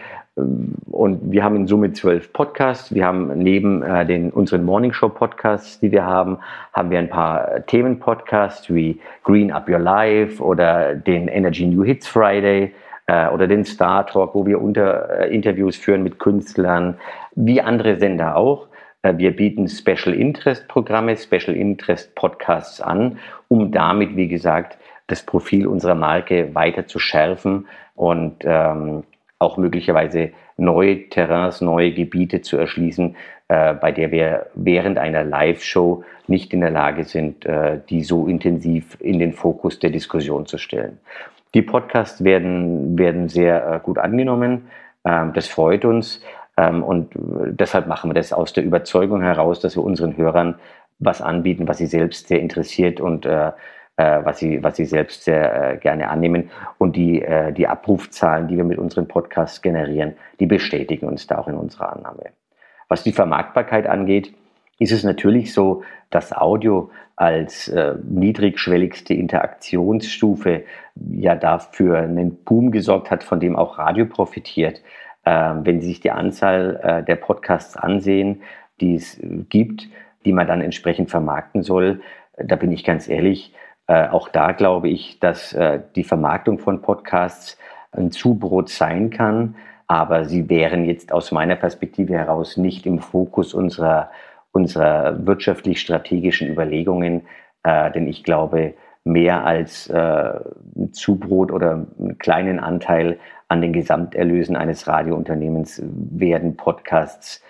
Und 0.91 1.33
wir 1.33 1.45
haben 1.45 1.57
in 1.57 1.67
Summe 1.67 1.93
zwölf 1.93 2.33
Podcasts. 2.33 2.95
Wir 2.95 3.07
haben 3.07 3.39
neben 3.39 3.83
äh, 3.83 4.05
den, 4.07 4.31
unseren 4.31 4.65
Morning 4.65 4.93
Show 4.93 5.09
Podcasts, 5.09 5.81
die 5.81 5.93
wir 5.93 6.05
haben, 6.05 6.39
haben 6.73 6.91
wir 6.91 6.99
ein 6.99 7.09
paar 7.09 7.65
Themenpodcasts 7.67 8.73
wie 8.73 9.01
Green 9.25 9.53
Up 9.53 9.69
Your 9.69 9.79
Life 9.79 10.43
oder 10.43 10.95
den 10.95 11.29
Energy 11.29 11.67
New 11.67 11.85
Hits 11.85 12.07
Friday 12.07 12.73
äh, 13.07 13.29
oder 13.29 13.47
den 13.47 13.65
Star 13.65 14.07
Talk, 14.07 14.35
wo 14.35 14.47
wir 14.47 14.61
unter 14.61 15.21
äh, 15.21 15.35
Interviews 15.35 15.77
führen 15.77 16.03
mit 16.03 16.19
Künstlern, 16.19 16.97
wie 17.35 17.61
andere 17.61 17.97
Sender 17.97 18.37
auch. 18.37 18.69
Äh, 19.03 19.17
wir 19.17 19.35
bieten 19.35 19.69
Special 19.69 20.15
Interest 20.15 20.69
Programme, 20.69 21.17
Special 21.17 21.57
Interest 21.57 22.15
Podcasts 22.15 22.81
an, 22.81 23.19
um 23.49 23.73
damit, 23.73 24.17
wie 24.17 24.29
gesagt, 24.29 24.79
das 25.07 25.25
Profil 25.25 25.67
unserer 25.67 25.97
Marke 25.97 26.55
weiter 26.55 26.87
zu 26.87 26.99
schärfen 26.99 27.67
und 27.97 28.45
ähm, 28.45 29.03
auch 29.41 29.57
möglicherweise 29.57 30.31
neue 30.57 31.09
Terrains, 31.09 31.61
neue 31.61 31.93
Gebiete 31.93 32.43
zu 32.43 32.57
erschließen, 32.59 33.17
äh, 33.49 33.75
bei 33.75 33.91
der 33.91 34.13
wir 34.13 34.47
während 34.55 34.99
einer 34.99 35.25
Live-Show 35.25 36.05
nicht 36.29 36.53
in 36.53 36.61
der 36.61 36.71
Lage 36.71 37.05
sind, 37.05 37.45
äh, 37.47 37.81
die 37.89 38.05
so 38.05 38.27
intensiv 38.27 38.97
in 39.01 39.19
den 39.19 39.33
Fokus 39.33 39.79
der 39.79 39.91
Diskussion 39.91 40.47
zu 40.47 40.59
stellen. 40.59 40.99
Die 41.55 41.63
Podcasts 41.63 42.23
werden, 42.23 42.97
werden 42.99 43.29
sehr 43.29 43.67
äh, 43.67 43.81
gut 43.83 43.99
angenommen. 43.99 44.69
Ähm, 45.05 45.33
das 45.33 45.49
freut 45.49 45.87
uns. 45.87 46.23
Ähm, 46.59 46.83
und 46.83 47.11
deshalb 47.15 47.87
machen 47.87 48.11
wir 48.11 48.15
das 48.15 48.35
aus 48.35 48.53
der 48.53 48.65
Überzeugung 48.65 49.23
heraus, 49.23 49.61
dass 49.61 49.75
wir 49.75 49.83
unseren 49.83 50.17
Hörern 50.19 50.57
was 50.99 51.23
anbieten, 51.23 51.67
was 51.67 51.79
sie 51.79 51.87
selbst 51.87 52.29
sehr 52.29 52.41
interessiert 52.41 53.01
und 53.01 53.25
äh, 53.25 53.49
äh, 53.49 53.53
was, 54.01 54.39
sie, 54.39 54.63
was 54.63 54.77
sie 54.77 54.85
selbst 54.85 55.25
sehr 55.25 55.73
äh, 55.73 55.77
gerne 55.79 56.09
annehmen. 56.09 56.51
Und 56.79 56.97
die, 56.97 57.23
äh, 57.23 57.53
die 57.53 57.67
Abrufzahlen, 57.67 58.49
die 58.49 58.57
wir 58.57 58.65
mit 58.65 58.79
unseren 58.79 59.09
Podcasts 59.09 59.63
generieren, 59.63 60.15
die 60.39 60.47
bestätigen 60.47 61.07
uns 61.07 61.27
da 61.27 61.39
auch 61.39 61.49
in 61.49 61.57
unserer 61.57 61.93
Annahme. 61.95 62.31
Was 62.89 63.03
die 63.03 63.13
Vermarktbarkeit 63.13 63.87
angeht, 63.87 64.35
ist 64.79 64.93
es 64.93 65.05
natürlich 65.05 65.53
so, 65.53 65.83
dass 66.09 66.33
Audio 66.33 66.91
als 67.15 67.69
äh, 67.69 67.95
niedrigschwelligste 68.03 69.13
Interaktionsstufe 69.13 70.65
ja 70.95 71.35
dafür 71.37 71.99
einen 71.99 72.43
Boom 72.45 72.71
gesorgt 72.71 73.11
hat, 73.11 73.23
von 73.23 73.41
dem 73.41 73.57
auch 73.57 73.79
Radio 73.79 74.07
profitiert. 74.07 74.83
Äh, 75.25 75.31
wenn 75.63 75.81
Sie 75.81 75.89
sich 75.89 76.01
die 76.01 76.11
Anzahl 76.11 76.81
äh, 76.83 77.05
der 77.05 77.17
Podcasts 77.17 77.77
ansehen, 77.77 78.43
die 78.81 78.95
es 78.95 79.21
gibt, 79.51 79.89
die 80.25 80.33
man 80.33 80.47
dann 80.47 80.63
entsprechend 80.63 81.11
vermarkten 81.11 81.63
soll, 81.63 82.01
da 82.43 82.57
bin 82.57 82.73
ich 82.73 82.85
ganz 82.85 83.09
ehrlich, 83.09 83.55
äh, 83.91 84.07
auch 84.09 84.29
da 84.29 84.53
glaube 84.53 84.89
ich, 84.89 85.19
dass 85.19 85.53
äh, 85.53 85.81
die 85.97 86.05
Vermarktung 86.05 86.61
von 86.61 86.81
Podcasts 86.81 87.59
ein 87.91 88.13
Zubrot 88.13 88.69
sein 88.69 89.11
kann, 89.11 89.57
aber 89.89 90.27
sie 90.27 90.49
wären 90.49 90.85
jetzt 90.85 91.13
aus 91.13 91.33
meiner 91.33 91.57
Perspektive 91.57 92.15
heraus 92.15 92.57
nicht 92.57 92.87
im 92.87 93.01
Fokus 93.01 93.53
unserer, 93.53 94.13
unserer 94.53 95.27
wirtschaftlich-strategischen 95.27 96.49
Überlegungen, 96.49 97.23
äh, 97.65 97.91
denn 97.91 98.07
ich 98.07 98.23
glaube, 98.23 98.75
mehr 99.03 99.45
als 99.45 99.89
äh, 99.89 100.39
ein 100.77 100.93
Zubrot 100.93 101.51
oder 101.51 101.85
einen 101.99 102.17
kleinen 102.19 102.61
Anteil 102.61 103.19
an 103.49 103.61
den 103.61 103.73
Gesamterlösen 103.73 104.55
eines 104.55 104.87
Radiounternehmens 104.87 105.83
werden 105.85 106.57
Podcasts 106.57 107.43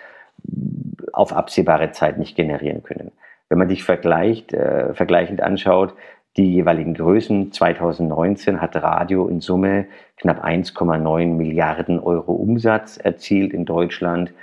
auf 1.13 1.33
absehbare 1.33 1.91
Zeit 1.91 2.17
nicht 2.17 2.35
generieren 2.35 2.81
können. 2.81 3.11
Wenn 3.49 3.59
man 3.59 3.69
sich 3.69 3.83
vergleicht, 3.83 4.53
äh, 4.53 4.95
vergleichend 4.95 5.41
anschaut, 5.41 5.93
die 6.37 6.53
jeweiligen 6.53 6.93
Größen. 6.93 7.51
2019 7.51 8.61
hat 8.61 8.75
Radio 8.75 9.27
in 9.27 9.41
Summe 9.41 9.87
knapp 10.17 10.43
1,9 10.43 11.27
Milliarden 11.27 11.99
Euro 11.99 12.33
Umsatz 12.33 12.97
erzielt 12.97 13.53
in 13.53 13.65
Deutschland. 13.65 14.33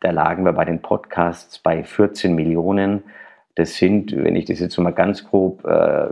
Da 0.00 0.10
lagen 0.10 0.44
wir 0.44 0.52
bei 0.52 0.64
den 0.64 0.80
Podcasts 0.80 1.58
bei 1.58 1.82
14 1.82 2.34
Millionen. 2.34 3.02
Das 3.54 3.76
sind, 3.76 4.14
wenn 4.14 4.36
ich 4.36 4.44
das 4.44 4.60
jetzt 4.60 4.78
mal 4.78 4.92
ganz 4.92 5.26
grob 5.26 5.64
äh, 5.64 6.06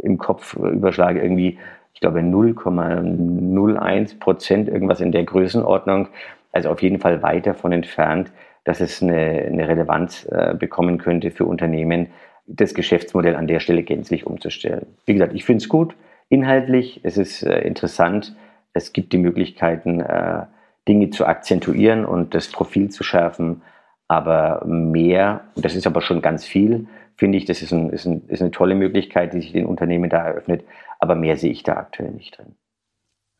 im 0.00 0.18
Kopf 0.18 0.54
überschlage, 0.56 1.20
irgendwie, 1.20 1.58
ich 1.94 2.00
glaube, 2.00 2.20
0,01 2.20 4.18
Prozent, 4.18 4.68
irgendwas 4.68 5.00
in 5.00 5.12
der 5.12 5.24
Größenordnung. 5.24 6.08
Also 6.50 6.70
auf 6.70 6.82
jeden 6.82 6.98
Fall 6.98 7.22
weit 7.22 7.46
davon 7.46 7.72
entfernt, 7.72 8.32
dass 8.64 8.80
es 8.80 9.02
eine, 9.02 9.14
eine 9.14 9.68
Relevanz 9.68 10.26
äh, 10.30 10.54
bekommen 10.54 10.98
könnte 10.98 11.30
für 11.30 11.44
Unternehmen, 11.44 12.08
das 12.48 12.74
Geschäftsmodell 12.74 13.36
an 13.36 13.46
der 13.46 13.60
Stelle 13.60 13.82
gänzlich 13.82 14.26
umzustellen. 14.26 14.86
Wie 15.06 15.12
gesagt, 15.12 15.34
ich 15.34 15.44
finde 15.44 15.62
es 15.62 15.68
gut, 15.68 15.94
inhaltlich, 16.28 17.00
es 17.04 17.16
ist 17.16 17.42
äh, 17.42 17.60
interessant, 17.60 18.34
es 18.72 18.92
gibt 18.92 19.12
die 19.12 19.18
Möglichkeiten, 19.18 20.00
äh, 20.00 20.46
Dinge 20.88 21.10
zu 21.10 21.26
akzentuieren 21.26 22.04
und 22.04 22.34
das 22.34 22.48
Profil 22.48 22.90
zu 22.90 23.04
schärfen, 23.04 23.62
aber 24.08 24.64
mehr, 24.66 25.42
und 25.54 25.64
das 25.64 25.74
ist 25.74 25.86
aber 25.86 26.00
schon 26.00 26.22
ganz 26.22 26.44
viel, 26.44 26.86
finde 27.14 27.36
ich, 27.36 27.44
das 27.44 27.60
ist, 27.60 27.72
ein, 27.72 27.90
ist, 27.90 28.06
ein, 28.06 28.26
ist 28.28 28.40
eine 28.40 28.50
tolle 28.50 28.74
Möglichkeit, 28.74 29.34
die 29.34 29.40
sich 29.40 29.52
den 29.52 29.66
Unternehmen 29.66 30.08
da 30.08 30.24
eröffnet, 30.24 30.64
aber 30.98 31.14
mehr 31.14 31.36
sehe 31.36 31.52
ich 31.52 31.62
da 31.62 31.74
aktuell 31.74 32.12
nicht 32.12 32.38
drin. 32.38 32.54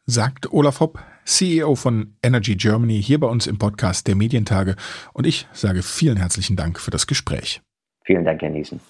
Sagt 0.05 0.53
Olaf 0.53 0.81
Hopp, 0.81 1.01
CEO 1.25 1.75
von 1.75 2.17
Energy 2.23 2.57
Germany, 2.57 3.03
hier 3.03 3.21
bei 3.21 3.27
uns 3.27 3.47
im 3.47 3.59
Podcast 3.59 4.07
der 4.07 4.17
Medientage. 4.17 4.75
Und 5.13 5.27
ich 5.27 5.47
sage 5.53 5.83
vielen 5.83 6.17
herzlichen 6.17 6.57
Dank 6.57 6.81
für 6.81 6.91
das 6.91 7.07
Gespräch. 7.07 7.61
Vielen 8.05 8.25
Dank, 8.25 8.41
Herr 8.41 8.49
Niesen. 8.49 8.81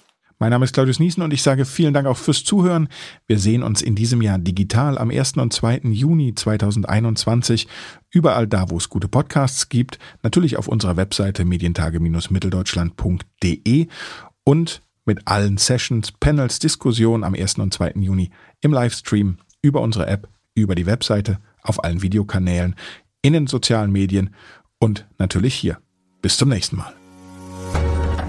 Mein 0.41 0.51
Name 0.51 0.63
ist 0.63 0.73
Claudius 0.73 0.99
Niesen 0.99 1.21
und 1.21 1.33
ich 1.33 1.43
sage 1.43 1.65
vielen 1.65 1.93
Dank 1.93 2.07
auch 2.07 2.15
fürs 2.15 2.45
Zuhören. 2.45 2.87
Wir 3.27 3.39
sehen 3.39 3.61
uns 3.61 3.81
in 3.81 3.95
diesem 3.95 4.21
Jahr 4.21 4.39
digital 4.39 4.97
am 4.97 5.11
1. 5.11 5.33
und 5.33 5.51
2. 5.51 5.81
Juni 5.83 6.33
2021 6.33 7.67
überall 8.09 8.47
da, 8.47 8.69
wo 8.69 8.77
es 8.77 8.87
gute 8.87 9.09
Podcasts 9.09 9.67
gibt, 9.67 9.99
natürlich 10.23 10.55
auf 10.55 10.69
unserer 10.69 10.95
Webseite 10.95 11.43
medientage-mitteldeutschland.de 11.43 13.87
und 14.45 14.81
mit 15.03 15.27
allen 15.27 15.57
Sessions, 15.57 16.13
Panels, 16.13 16.59
Diskussionen 16.59 17.25
am 17.25 17.33
1. 17.33 17.55
und 17.55 17.73
2. 17.73 17.95
Juni 17.97 18.31
im 18.61 18.71
Livestream 18.71 19.39
über 19.61 19.81
unsere 19.81 20.07
App, 20.07 20.29
über 20.55 20.73
die 20.73 20.85
Webseite, 20.85 21.39
auf 21.63 21.83
allen 21.83 22.01
Videokanälen, 22.01 22.75
in 23.21 23.33
den 23.33 23.47
sozialen 23.47 23.91
Medien 23.91 24.33
und 24.79 25.05
natürlich 25.17 25.55
hier. 25.55 25.79
Bis 26.21 26.37
zum 26.37 26.47
nächsten 26.47 26.77
Mal 26.77 26.93